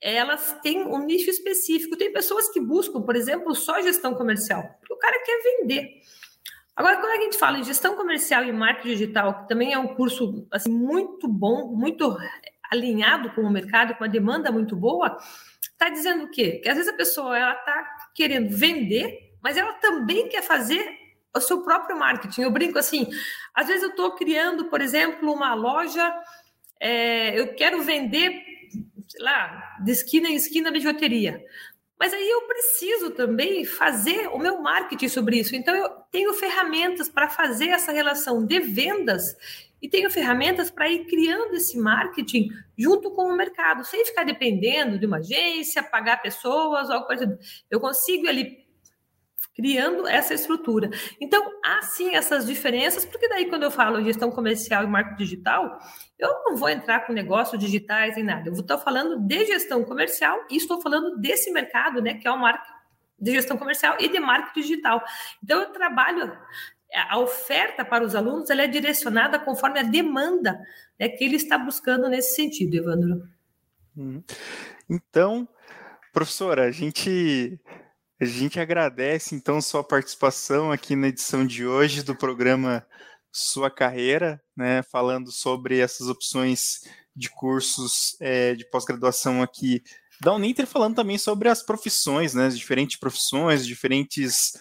elas 0.00 0.58
têm 0.60 0.82
um 0.82 0.98
nicho 0.98 1.30
específico. 1.30 1.96
Tem 1.96 2.12
pessoas 2.12 2.48
que 2.50 2.60
buscam, 2.60 3.02
por 3.02 3.14
exemplo, 3.14 3.54
só 3.54 3.80
gestão 3.80 4.14
comercial, 4.16 4.64
porque 4.80 4.94
o 4.94 4.98
cara 4.98 5.16
quer 5.24 5.40
vender. 5.44 6.02
Agora, 6.74 6.96
quando 6.96 7.12
a 7.12 7.22
gente 7.22 7.36
fala 7.36 7.58
em 7.58 7.64
gestão 7.64 7.94
comercial 7.94 8.44
e 8.44 8.52
marketing 8.52 8.88
digital, 8.88 9.42
que 9.42 9.48
também 9.48 9.72
é 9.72 9.78
um 9.78 9.94
curso 9.94 10.44
assim, 10.50 10.72
muito 10.72 11.28
bom, 11.28 11.76
muito 11.76 12.16
alinhado 12.70 13.30
com 13.30 13.42
o 13.42 13.50
mercado, 13.50 13.94
com 13.94 14.04
a 14.04 14.08
demanda 14.08 14.50
muito 14.50 14.76
boa, 14.76 15.16
está 15.60 15.88
dizendo 15.88 16.24
o 16.24 16.30
quê? 16.30 16.60
Que 16.62 16.68
às 16.68 16.76
vezes 16.76 16.92
a 16.92 16.96
pessoa 16.96 17.36
ela 17.36 17.54
está 17.54 17.96
querendo 18.14 18.50
vender, 18.56 19.36
mas 19.42 19.56
ela 19.56 19.72
também 19.74 20.28
quer 20.28 20.42
fazer 20.42 20.98
o 21.34 21.40
seu 21.40 21.62
próprio 21.62 21.98
marketing. 21.98 22.42
Eu 22.42 22.50
brinco 22.50 22.78
assim, 22.78 23.08
às 23.54 23.66
vezes 23.66 23.82
eu 23.82 23.90
estou 23.90 24.12
criando, 24.12 24.66
por 24.66 24.80
exemplo, 24.80 25.32
uma 25.32 25.54
loja, 25.54 26.12
é, 26.80 27.38
eu 27.38 27.54
quero 27.54 27.82
vender, 27.82 28.42
sei 29.08 29.22
lá, 29.22 29.76
de 29.84 29.92
esquina 29.92 30.28
em 30.28 30.36
esquina 30.36 30.70
bijuteria. 30.70 31.42
Mas 31.98 32.14
aí 32.14 32.28
eu 32.28 32.42
preciso 32.42 33.10
também 33.10 33.64
fazer 33.64 34.28
o 34.28 34.38
meu 34.38 34.60
marketing 34.62 35.08
sobre 35.08 35.38
isso. 35.38 35.56
Então 35.56 35.74
eu 35.74 35.88
tenho 36.12 36.32
ferramentas 36.34 37.08
para 37.08 37.28
fazer 37.28 37.68
essa 37.68 37.90
relação 37.90 38.46
de 38.46 38.60
vendas 38.60 39.34
e 39.80 39.88
tenho 39.88 40.10
ferramentas 40.10 40.70
para 40.70 40.88
ir 40.88 41.06
criando 41.06 41.54
esse 41.54 41.78
marketing 41.78 42.48
junto 42.76 43.10
com 43.12 43.24
o 43.24 43.36
mercado, 43.36 43.84
sem 43.84 44.04
ficar 44.04 44.24
dependendo 44.24 44.98
de 44.98 45.06
uma 45.06 45.18
agência, 45.18 45.82
pagar 45.82 46.20
pessoas, 46.20 46.90
algo 46.90 47.06
parecido. 47.06 47.38
Eu 47.70 47.80
consigo 47.80 48.28
ali 48.28 48.68
criando 49.58 50.06
essa 50.06 50.34
estrutura. 50.34 50.88
Então, 51.20 51.44
há 51.64 51.82
sim 51.82 52.14
essas 52.14 52.46
diferenças, 52.46 53.04
porque 53.04 53.28
daí 53.28 53.46
quando 53.46 53.64
eu 53.64 53.72
falo 53.72 54.04
gestão 54.04 54.30
comercial 54.30 54.84
e 54.84 54.86
marketing 54.86 55.16
digital, 55.16 55.80
eu 56.16 56.28
não 56.44 56.56
vou 56.56 56.68
entrar 56.68 57.00
com 57.00 57.12
negócios 57.12 57.58
digitais 57.58 58.14
nem 58.14 58.24
nada. 58.24 58.48
Eu 58.48 58.52
estou 58.52 58.78
falando 58.78 59.18
de 59.18 59.46
gestão 59.46 59.82
comercial 59.82 60.38
e 60.48 60.56
estou 60.56 60.80
falando 60.80 61.18
desse 61.18 61.50
mercado, 61.50 62.00
né, 62.00 62.14
que 62.14 62.28
é 62.28 62.30
o 62.30 62.38
marketing 62.38 62.78
de 63.20 63.32
gestão 63.32 63.56
comercial 63.58 63.96
e 63.98 64.08
de 64.08 64.20
marketing 64.20 64.60
digital. 64.60 65.02
Então, 65.42 65.60
eu 65.60 65.72
trabalho 65.72 66.38
a 66.94 67.18
oferta 67.18 67.84
para 67.84 68.04
os 68.04 68.14
alunos 68.14 68.50
ela 68.50 68.62
é 68.62 68.66
direcionada 68.66 69.38
conforme 69.38 69.80
a 69.80 69.82
demanda 69.82 70.58
né, 70.98 71.08
que 71.08 71.24
ele 71.24 71.36
está 71.36 71.58
buscando 71.58 72.08
nesse 72.08 72.34
sentido, 72.34 72.74
Evandro. 72.74 73.28
Uhum. 73.96 74.22
Então, 74.88 75.48
professora, 76.12 76.64
a 76.64 76.70
gente 76.70 77.60
a 78.20 78.24
gente 78.24 78.58
agradece 78.58 79.34
então 79.34 79.60
sua 79.60 79.84
participação 79.84 80.72
aqui 80.72 80.96
na 80.96 81.08
edição 81.08 81.46
de 81.46 81.64
hoje 81.64 82.02
do 82.02 82.16
programa 82.16 82.84
Sua 83.30 83.70
Carreira, 83.70 84.42
né, 84.56 84.82
falando 84.82 85.30
sobre 85.30 85.78
essas 85.78 86.08
opções 86.08 86.80
de 87.14 87.30
cursos 87.30 88.16
é, 88.20 88.54
de 88.54 88.68
pós-graduação 88.70 89.40
aqui 89.40 89.82
da 90.20 90.34
Uninter, 90.34 90.66
falando 90.66 90.96
também 90.96 91.16
sobre 91.16 91.48
as 91.48 91.62
profissões, 91.62 92.34
né, 92.34 92.46
as 92.46 92.58
diferentes 92.58 92.98
profissões, 92.98 93.64
diferentes 93.64 94.60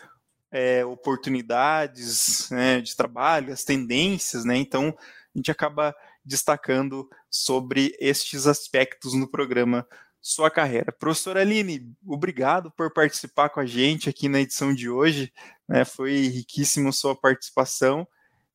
é, 0.52 0.86
oportunidades 0.86 2.50
né, 2.50 2.82
de 2.82 2.96
trabalho, 2.96 3.54
as 3.54 3.64
tendências, 3.64 4.46
né? 4.46 4.58
Então 4.58 4.96
a 4.98 5.38
gente 5.38 5.52
acaba 5.52 5.96
destacando 6.24 7.10
sobre 7.30 7.96
estes 8.00 8.48
aspectos 8.48 9.14
no 9.14 9.30
programa 9.30 9.88
Sua 10.22 10.50
Carreira. 10.50 10.92
Professora 10.92 11.42
Aline, 11.42 11.94
obrigado 12.06 12.72
por 12.72 12.92
participar 12.92 13.50
com 13.50 13.60
a 13.60 13.66
gente 13.66 14.10
aqui 14.10 14.28
na 14.28 14.42
edição 14.42 14.74
de 14.74 14.90
hoje. 14.90 15.32
Né? 15.68 15.86
Foi 15.86 16.28
riquíssimo 16.28 16.92
sua 16.92 17.16
participação. 17.16 18.08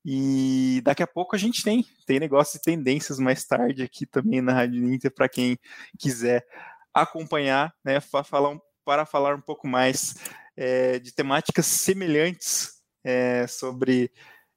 E 0.04 0.80
daqui 0.84 1.02
a 1.02 1.06
pouco 1.06 1.36
a 1.36 1.38
gente 1.38 1.62
tem, 1.62 1.86
tem 2.04 2.18
negócio 2.18 2.58
de 2.58 2.64
tendências 2.64 3.18
mais 3.18 3.44
tarde 3.44 3.82
aqui 3.82 4.04
também 4.04 4.40
na 4.40 4.52
Rádio 4.52 4.92
Inter 4.92 5.12
para 5.12 5.28
quem 5.28 5.58
quiser 5.96 6.44
acompanhar, 6.92 7.72
né, 7.84 8.00
falar 8.00 8.58
para 8.84 9.06
falar 9.06 9.36
um 9.36 9.40
pouco 9.40 9.68
mais 9.68 10.16
é, 10.56 10.98
de 10.98 11.14
temáticas 11.14 11.66
semelhantes 11.66 12.72
é, 13.04 13.46
sobre 13.46 14.10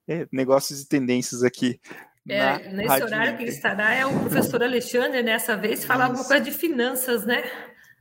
é, 0.08 0.28
negócios 0.32 0.82
e 0.82 0.88
tendências 0.88 1.44
aqui. 1.44 1.80
É, 2.28 2.70
nesse 2.70 2.88
Rádio 2.88 3.06
horário 3.06 3.38
que 3.38 3.44
ele 3.44 3.52
estará 3.52 3.94
é 3.94 4.06
o 4.06 4.20
professor 4.22 4.64
Alexandre, 4.64 5.22
nessa 5.22 5.56
vez, 5.56 5.86
falar 5.86 6.06
alguma 6.06 6.26
coisa 6.26 6.44
de 6.44 6.52
finanças, 6.52 7.24
né? 7.24 7.44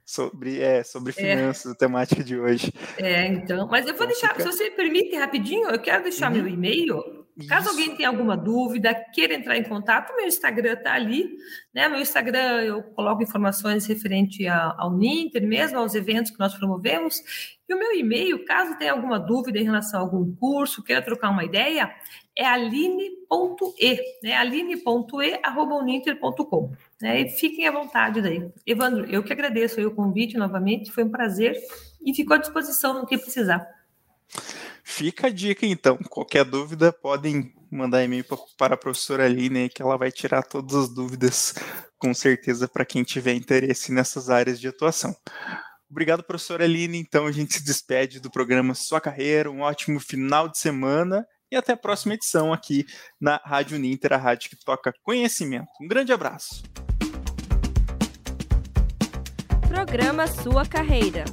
Sobre, 0.05 0.61
é, 0.61 0.83
sobre 0.83 1.11
é. 1.11 1.15
finanças, 1.15 1.73
a 1.73 1.75
temática 1.75 2.25
de 2.25 2.39
hoje. 2.39 2.73
É, 2.99 3.27
então. 3.27 3.67
Mas 3.69 3.87
eu 3.87 3.95
vou 3.95 4.05
então, 4.05 4.07
deixar, 4.07 4.35
fica... 4.35 4.51
se 4.51 4.57
você 4.57 4.71
permite 4.71 5.17
rapidinho, 5.17 5.69
eu 5.69 5.81
quero 5.81 6.03
deixar 6.03 6.31
uhum. 6.31 6.39
meu 6.39 6.49
e-mail 6.49 7.24
Caso 7.49 7.63
Isso. 7.63 7.71
alguém 7.71 7.97
tenha 7.97 8.09
alguma 8.09 8.37
dúvida, 8.37 8.95
queira 8.95 9.35
entrar 9.35 9.57
em 9.57 9.65
contato, 9.65 10.15
meu 10.15 10.27
Instagram 10.27 10.75
está 10.75 10.95
ali. 10.95 11.37
Né? 11.75 11.89
Meu 11.89 12.01
Instagram 12.01 12.63
eu 12.63 12.81
coloco 12.81 13.25
informações 13.25 13.87
referente 13.87 14.47
ao 14.47 14.97
Ninter, 14.97 15.45
mesmo 15.45 15.79
aos 15.79 15.97
eventos 15.97 16.31
que 16.31 16.39
nós 16.39 16.55
promovemos. 16.55 17.21
E 17.69 17.75
o 17.75 17.79
meu 17.79 17.93
e-mail, 17.93 18.45
caso 18.45 18.79
tenha 18.79 18.93
alguma 18.93 19.19
dúvida 19.19 19.59
em 19.59 19.65
relação 19.65 19.99
a 19.99 20.03
algum 20.03 20.33
curso, 20.37 20.85
queira 20.85 21.03
trocar 21.03 21.31
uma 21.31 21.45
ideia, 21.45 21.93
é 22.39 22.47
aline.e, 22.47 24.01
né? 24.23 24.37
aline.e.uninter.com. 24.37 26.73
Né? 27.03 27.23
E 27.23 27.31
fiquem 27.31 27.67
à 27.67 27.73
vontade 27.73 28.23
daí. 28.23 28.49
Evandro, 28.65 29.07
eu 29.07 29.25
que 29.25 29.33
agradeço 29.33 29.85
o 29.85 29.93
convite 29.93 30.37
novamente, 30.37 30.93
foi 30.93 31.03
um 31.03 31.11
prazer 31.11 31.61
e 32.05 32.15
fico 32.15 32.33
à 32.33 32.37
disposição 32.37 32.95
no 32.95 33.07
que 33.07 33.19
precisar. 33.19 33.67
Fica 34.87 35.29
a 35.29 35.31
dica 35.31 35.65
então. 35.65 35.97
Qualquer 35.97 36.45
dúvida, 36.45 36.93
podem 36.93 37.53
mandar 37.73 38.05
e-mail 38.05 38.25
para 38.59 38.75
a 38.75 38.79
professora 38.79 39.25
Aline, 39.25 39.71
que 39.71 39.81
ela 39.81 39.97
vai 39.97 40.13
tirar 40.13 40.43
todas 40.43 40.75
as 40.75 40.89
dúvidas, 40.91 41.55
com 41.99 42.13
certeza, 42.13 42.69
para 42.69 42.85
quem 42.85 43.03
tiver 43.03 43.33
interesse 43.33 43.91
nessas 43.91 44.29
áreas 44.29 44.61
de 44.61 44.69
atuação. 44.69 45.17
Obrigado, 45.91 46.23
professora 46.23 46.65
Aline. 46.65 46.99
Então 46.99 47.27
a 47.27 47.33
gente 47.33 47.55
se 47.55 47.65
despede 47.65 48.21
do 48.21 48.31
programa 48.31 48.75
Sua 48.75 49.01
Carreira. 49.01 49.51
Um 49.51 49.63
ótimo 49.63 49.99
final 49.99 50.49
de 50.49 50.59
semana 50.59 51.27
e 51.51 51.57
até 51.57 51.73
a 51.73 51.77
próxima 51.77 52.15
edição 52.15 52.53
aqui 52.53 52.85
na 53.21 53.41
Rádio 53.43 53.79
Ninter, 53.79 54.13
a 54.13 54.19
rádio 54.19 54.51
que 54.51 54.57
toca 54.65 54.93
conhecimento. 55.03 55.69
Um 55.81 55.89
grande 55.89 56.13
abraço. 56.13 56.63
Programa 59.67 60.27
Sua 60.27 60.67
Carreira. 60.67 61.25